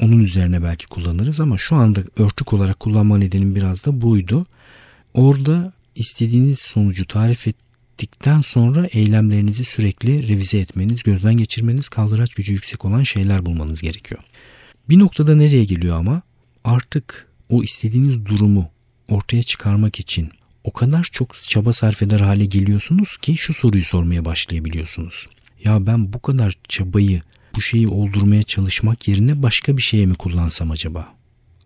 [0.00, 4.46] Onun üzerine belki kullanırız ama şu anda örtük olarak kullanma nedenim biraz da buydu.
[5.14, 7.56] Orada istediğiniz sonucu tarif et,
[7.92, 14.20] ettikten sonra eylemlerinizi sürekli revize etmeniz, gözden geçirmeniz, kaldıraç gücü yüksek olan şeyler bulmanız gerekiyor.
[14.88, 16.22] Bir noktada nereye geliyor ama
[16.64, 18.68] artık o istediğiniz durumu
[19.08, 20.30] ortaya çıkarmak için
[20.64, 25.26] o kadar çok çaba sarf eder hale geliyorsunuz ki şu soruyu sormaya başlayabiliyorsunuz.
[25.64, 27.22] Ya ben bu kadar çabayı
[27.56, 31.08] bu şeyi oldurmaya çalışmak yerine başka bir şeye mi kullansam acaba?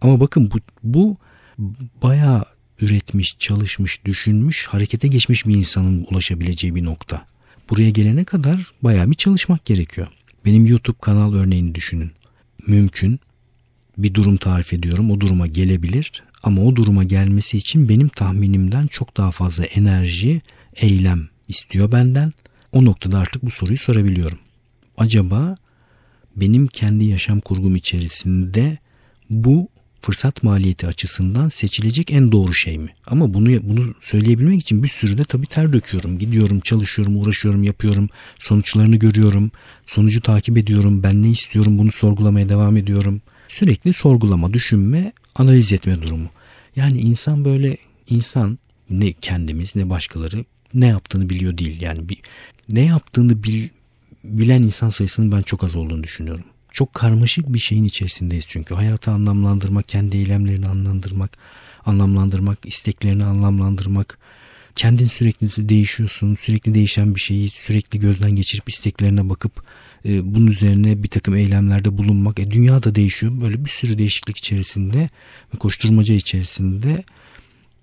[0.00, 1.16] Ama bakın bu, bu
[2.02, 2.44] bayağı
[2.80, 7.26] üretmiş, çalışmış, düşünmüş, harekete geçmiş bir insanın ulaşabileceği bir nokta.
[7.70, 10.08] Buraya gelene kadar bayağı bir çalışmak gerekiyor.
[10.44, 12.10] Benim YouTube kanal örneğini düşünün.
[12.66, 13.20] Mümkün.
[13.98, 15.10] Bir durum tarif ediyorum.
[15.10, 20.42] O duruma gelebilir ama o duruma gelmesi için benim tahminimden çok daha fazla enerji,
[20.76, 22.32] eylem istiyor benden.
[22.72, 24.38] O noktada artık bu soruyu sorabiliyorum.
[24.96, 25.56] Acaba
[26.36, 28.78] benim kendi yaşam kurgum içerisinde
[29.30, 29.68] bu
[30.07, 32.92] fırsat maliyeti açısından seçilecek en doğru şey mi?
[33.07, 36.18] Ama bunu bunu söyleyebilmek için bir sürü de tabii ter döküyorum.
[36.18, 38.09] Gidiyorum, çalışıyorum, uğraşıyorum, yapıyorum.
[38.38, 39.50] Sonuçlarını görüyorum.
[39.86, 41.02] Sonucu takip ediyorum.
[41.02, 43.22] Ben ne istiyorum bunu sorgulamaya devam ediyorum.
[43.48, 46.30] Sürekli sorgulama, düşünme, analiz etme durumu.
[46.76, 47.76] Yani insan böyle
[48.09, 48.59] insan
[48.90, 50.44] ne kendimiz ne başkaları
[50.74, 51.82] ne yaptığını biliyor değil.
[51.82, 52.18] Yani bir,
[52.68, 53.68] ne yaptığını bil,
[54.24, 56.44] bilen insan sayısının ben çok az olduğunu düşünüyorum.
[56.76, 58.74] Çok karmaşık bir şeyin içerisindeyiz çünkü.
[58.74, 61.30] Hayatı anlamlandırmak, kendi eylemlerini anlamlandırmak,
[61.86, 64.18] anlamlandırmak, isteklerini anlamlandırmak.
[64.74, 66.36] Kendin sürekli değişiyorsun.
[66.40, 69.62] Sürekli değişen bir şeyi sürekli gözden geçirip isteklerine bakıp
[70.04, 72.38] e, bunun üzerine bir takım eylemlerde bulunmak.
[72.38, 73.40] E, dünya da değişiyor.
[73.40, 75.10] Böyle bir sürü değişiklik içerisinde
[75.54, 77.04] ve koşturmaca içerisinde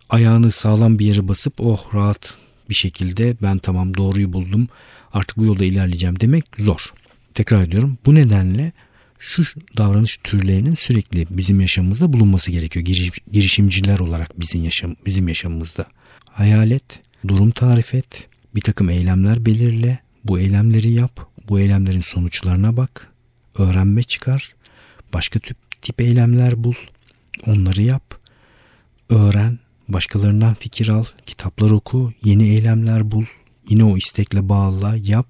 [0.10, 2.38] ayağını sağlam bir yere basıp oh rahat
[2.70, 4.68] bir şekilde ben tamam doğruyu buldum
[5.14, 6.94] artık bu yolda ilerleyeceğim demek zor.
[7.34, 7.98] Tekrar ediyorum.
[8.06, 8.72] Bu nedenle
[9.24, 9.44] şu
[9.78, 12.86] davranış türlerinin sürekli bizim yaşamımızda bulunması gerekiyor.
[13.32, 15.86] girişimciler olarak bizim yaşam bizim yaşamımızda.
[16.30, 22.78] Hayal et, durum tarif et, bir takım eylemler belirle, bu eylemleri yap, bu eylemlerin sonuçlarına
[22.78, 23.14] bak
[23.58, 24.56] öğrenme çıkar.
[25.14, 26.74] Başka tip, tip eylemler bul.
[27.48, 28.20] Onları yap.
[29.10, 29.60] Öğren.
[29.88, 31.06] Başkalarından fikir al.
[31.26, 32.14] Kitaplar oku.
[32.24, 33.26] Yeni eylemler bul.
[33.70, 34.96] Yine o istekle bağla.
[34.96, 35.28] Yap.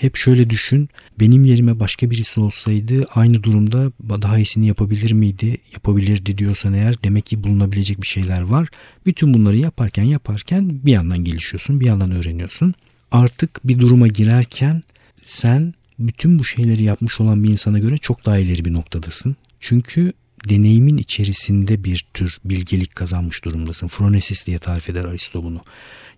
[0.00, 0.88] Hep şöyle düşün.
[1.20, 3.92] Benim yerime başka birisi olsaydı aynı durumda
[4.22, 5.58] daha iyisini yapabilir miydi?
[5.72, 8.68] Yapabilirdi diyorsan eğer demek ki bulunabilecek bir şeyler var.
[9.06, 12.74] Bütün bunları yaparken yaparken bir yandan gelişiyorsun, bir yandan öğreniyorsun.
[13.12, 14.82] Artık bir duruma girerken
[15.24, 19.36] sen bütün bu şeyleri yapmış olan bir insana göre çok daha ileri bir noktadasın.
[19.60, 20.12] Çünkü
[20.48, 23.88] deneyimin içerisinde bir tür bilgelik kazanmış durumdasın.
[23.88, 25.60] Phronesis diye tarif eder Aristo bunu.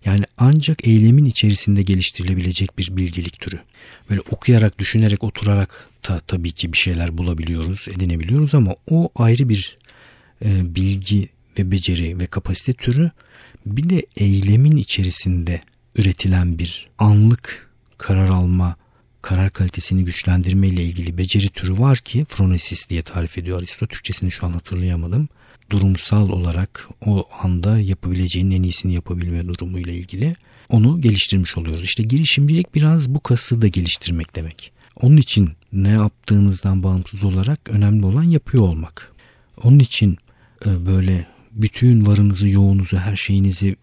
[0.05, 3.59] Yani ancak eylemin içerisinde geliştirilebilecek bir bilgelik türü.
[4.09, 9.77] Böyle okuyarak, düşünerek, oturarak ta, tabii ki bir şeyler bulabiliyoruz, edinebiliyoruz ama o ayrı bir
[10.45, 13.11] e, bilgi ve beceri ve kapasite türü.
[13.65, 15.61] Bir de eylemin içerisinde
[15.95, 18.75] üretilen bir anlık karar alma,
[19.23, 23.87] karar kalitesini güçlendirme ile ilgili beceri türü var ki phronesis diye tarif ediyor Aristo.
[23.87, 25.29] Türkçesini şu an hatırlayamadım.
[25.69, 30.35] Durumsal olarak o anda yapabileceğin en iyisini yapabilme durumuyla ilgili
[30.69, 31.83] onu geliştirmiş oluyoruz.
[31.83, 34.71] İşte girişimcilik biraz bu kası da geliştirmek demek.
[34.95, 39.11] Onun için ne yaptığınızdan bağımsız olarak önemli olan yapıyor olmak.
[39.63, 40.17] Onun için
[40.65, 43.75] e, böyle bütün varınızı, yoğunuzu, her şeyinizi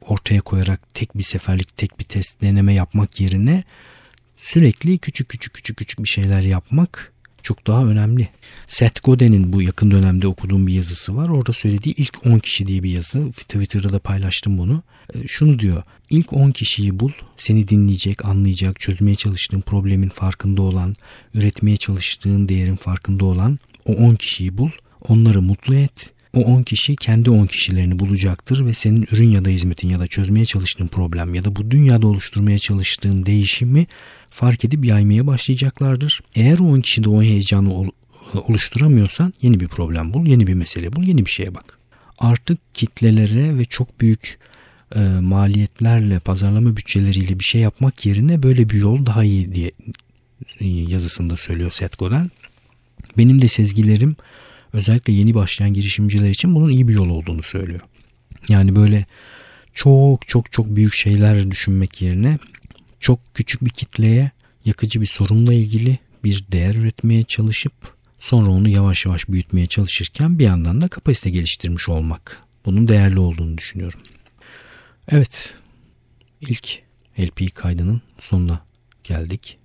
[0.00, 3.64] ortaya koyarak tek bir seferlik, tek bir test deneme yapmak yerine
[4.44, 8.28] sürekli küçük küçük küçük küçük bir şeyler yapmak çok daha önemli.
[8.66, 11.28] Seth Godin'in bu yakın dönemde okuduğum bir yazısı var.
[11.28, 13.30] Orada söylediği ilk 10 kişi diye bir yazı.
[13.30, 14.82] Twitter'da da paylaştım bunu.
[15.14, 15.82] E, şunu diyor.
[16.10, 17.10] İlk 10 kişiyi bul.
[17.36, 20.96] Seni dinleyecek, anlayacak, çözmeye çalıştığın problemin farkında olan,
[21.34, 24.70] üretmeye çalıştığın değerin farkında olan o 10 kişiyi bul.
[25.08, 26.13] Onları mutlu et.
[26.34, 30.06] O 10 kişi kendi 10 kişilerini bulacaktır ve senin ürün ya da hizmetin ya da
[30.06, 33.86] çözmeye çalıştığın problem ya da bu dünyada oluşturmaya çalıştığın değişimi
[34.30, 36.20] fark edip yaymaya başlayacaklardır.
[36.34, 37.90] Eğer o 10 kişide o heyecanı
[38.34, 41.78] oluşturamıyorsan yeni bir problem bul, yeni bir mesele bul, yeni bir şeye bak.
[42.18, 44.38] Artık kitlelere ve çok büyük
[44.96, 49.70] e, maliyetlerle, pazarlama bütçeleriyle bir şey yapmak yerine böyle bir yol daha iyi diye
[50.60, 52.30] e, yazısında söylüyor Seth Godin.
[53.18, 54.16] Benim de sezgilerim
[54.74, 57.80] özellikle yeni başlayan girişimciler için bunun iyi bir yol olduğunu söylüyor.
[58.48, 59.06] Yani böyle
[59.74, 62.38] çok çok çok büyük şeyler düşünmek yerine
[63.00, 64.30] çok küçük bir kitleye
[64.64, 67.72] yakıcı bir sorunla ilgili bir değer üretmeye çalışıp
[68.20, 72.42] sonra onu yavaş yavaş büyütmeye çalışırken bir yandan da kapasite geliştirmiş olmak.
[72.64, 74.00] Bunun değerli olduğunu düşünüyorum.
[75.08, 75.54] Evet
[76.40, 76.78] ilk
[77.20, 78.64] LP kaydının sonuna
[79.04, 79.58] geldik.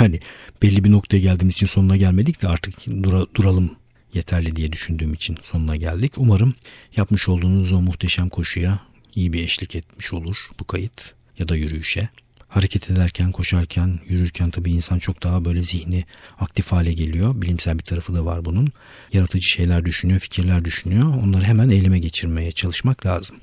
[0.00, 0.20] Yani
[0.62, 3.76] belli bir noktaya geldiğimiz için sonuna gelmedik de artık dura, duralım
[4.14, 6.12] yeterli diye düşündüğüm için sonuna geldik.
[6.16, 6.54] Umarım
[6.96, 8.78] yapmış olduğunuz o muhteşem koşuya
[9.14, 12.08] iyi bir eşlik etmiş olur bu kayıt ya da yürüyüşe
[12.54, 16.04] hareket ederken, koşarken, yürürken tabii insan çok daha böyle zihni
[16.38, 17.42] aktif hale geliyor.
[17.42, 18.72] Bilimsel bir tarafı da var bunun.
[19.12, 21.14] Yaratıcı şeyler düşünüyor, fikirler düşünüyor.
[21.22, 23.36] Onları hemen eyleme geçirmeye çalışmak lazım.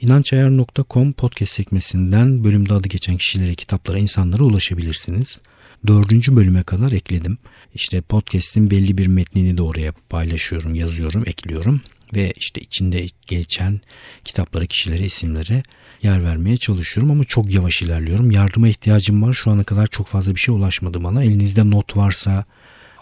[0.00, 5.38] İnançayar.com podcast sekmesinden bölümde adı geçen kişilere, kitaplara, insanlara ulaşabilirsiniz.
[5.86, 7.38] Dördüncü bölüme kadar ekledim.
[7.74, 11.80] İşte podcast'in belli bir metnini de oraya paylaşıyorum, yazıyorum, ekliyorum.
[12.14, 13.80] Ve işte içinde geçen
[14.24, 15.62] kitaplara, kişilere, isimlere
[16.02, 18.30] yer vermeye çalışıyorum ama çok yavaş ilerliyorum.
[18.30, 19.32] Yardıma ihtiyacım var.
[19.32, 21.24] Şu ana kadar çok fazla bir şey ulaşmadı bana.
[21.24, 22.44] Elinizde not varsa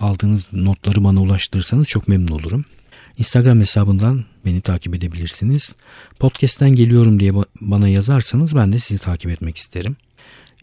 [0.00, 2.64] aldığınız notları bana ulaştırırsanız çok memnun olurum.
[3.18, 5.72] Instagram hesabından beni takip edebilirsiniz.
[6.18, 9.96] Podcast'ten geliyorum diye bana yazarsanız ben de sizi takip etmek isterim.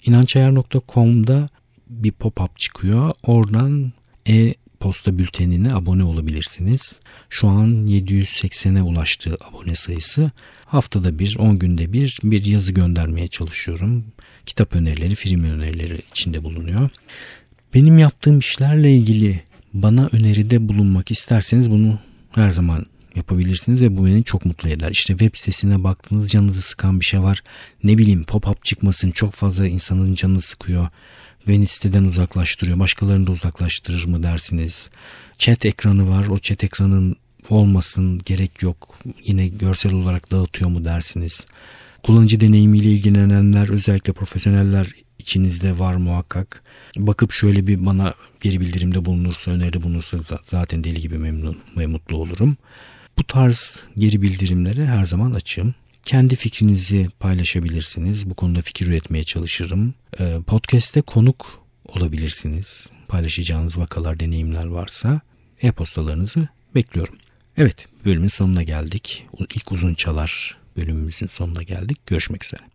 [0.05, 1.49] İnançayar.com'da
[1.89, 3.13] bir pop-up çıkıyor.
[3.23, 3.91] Oradan
[4.29, 6.91] e posta bültenine abone olabilirsiniz.
[7.29, 10.31] Şu an 780'e ulaştı abone sayısı.
[10.65, 14.05] Haftada bir, 10 günde bir bir yazı göndermeye çalışıyorum.
[14.45, 16.89] Kitap önerileri, film önerileri içinde bulunuyor.
[17.73, 21.99] Benim yaptığım işlerle ilgili bana öneride bulunmak isterseniz bunu
[22.31, 24.91] her zaman yapabilirsiniz ve bu beni çok mutlu eder.
[24.91, 27.43] İşte web sitesine baktığınız canınızı sıkan bir şey var.
[27.83, 30.87] Ne bileyim pop-up çıkmasın çok fazla insanın canını sıkıyor
[31.49, 32.79] beni siteden uzaklaştırıyor.
[32.79, 34.89] Başkalarını da uzaklaştırır mı dersiniz?
[35.37, 36.27] Chat ekranı var.
[36.27, 37.15] O chat ekranın
[37.49, 38.99] olmasın gerek yok.
[39.23, 41.45] Yine görsel olarak dağıtıyor mu dersiniz?
[42.03, 44.87] Kullanıcı deneyimiyle ilgilenenler özellikle profesyoneller
[45.19, 46.63] içinizde var muhakkak.
[46.97, 52.17] Bakıp şöyle bir bana geri bildirimde bulunursa, öneri bulunursa zaten deli gibi memnun ve mutlu
[52.17, 52.57] olurum.
[53.17, 55.75] Bu tarz geri bildirimlere her zaman açığım.
[56.05, 58.29] Kendi fikrinizi paylaşabilirsiniz.
[58.29, 59.93] Bu konuda fikir üretmeye çalışırım.
[60.19, 62.87] Ee, podcast'te konuk olabilirsiniz.
[63.07, 65.21] Paylaşacağınız vakalar, deneyimler varsa
[65.61, 67.15] e-postalarınızı bekliyorum.
[67.57, 69.25] Evet, bölümün sonuna geldik.
[69.55, 72.07] İlk uzun çalar bölümümüzün sonuna geldik.
[72.07, 72.69] Görüşmek üzere.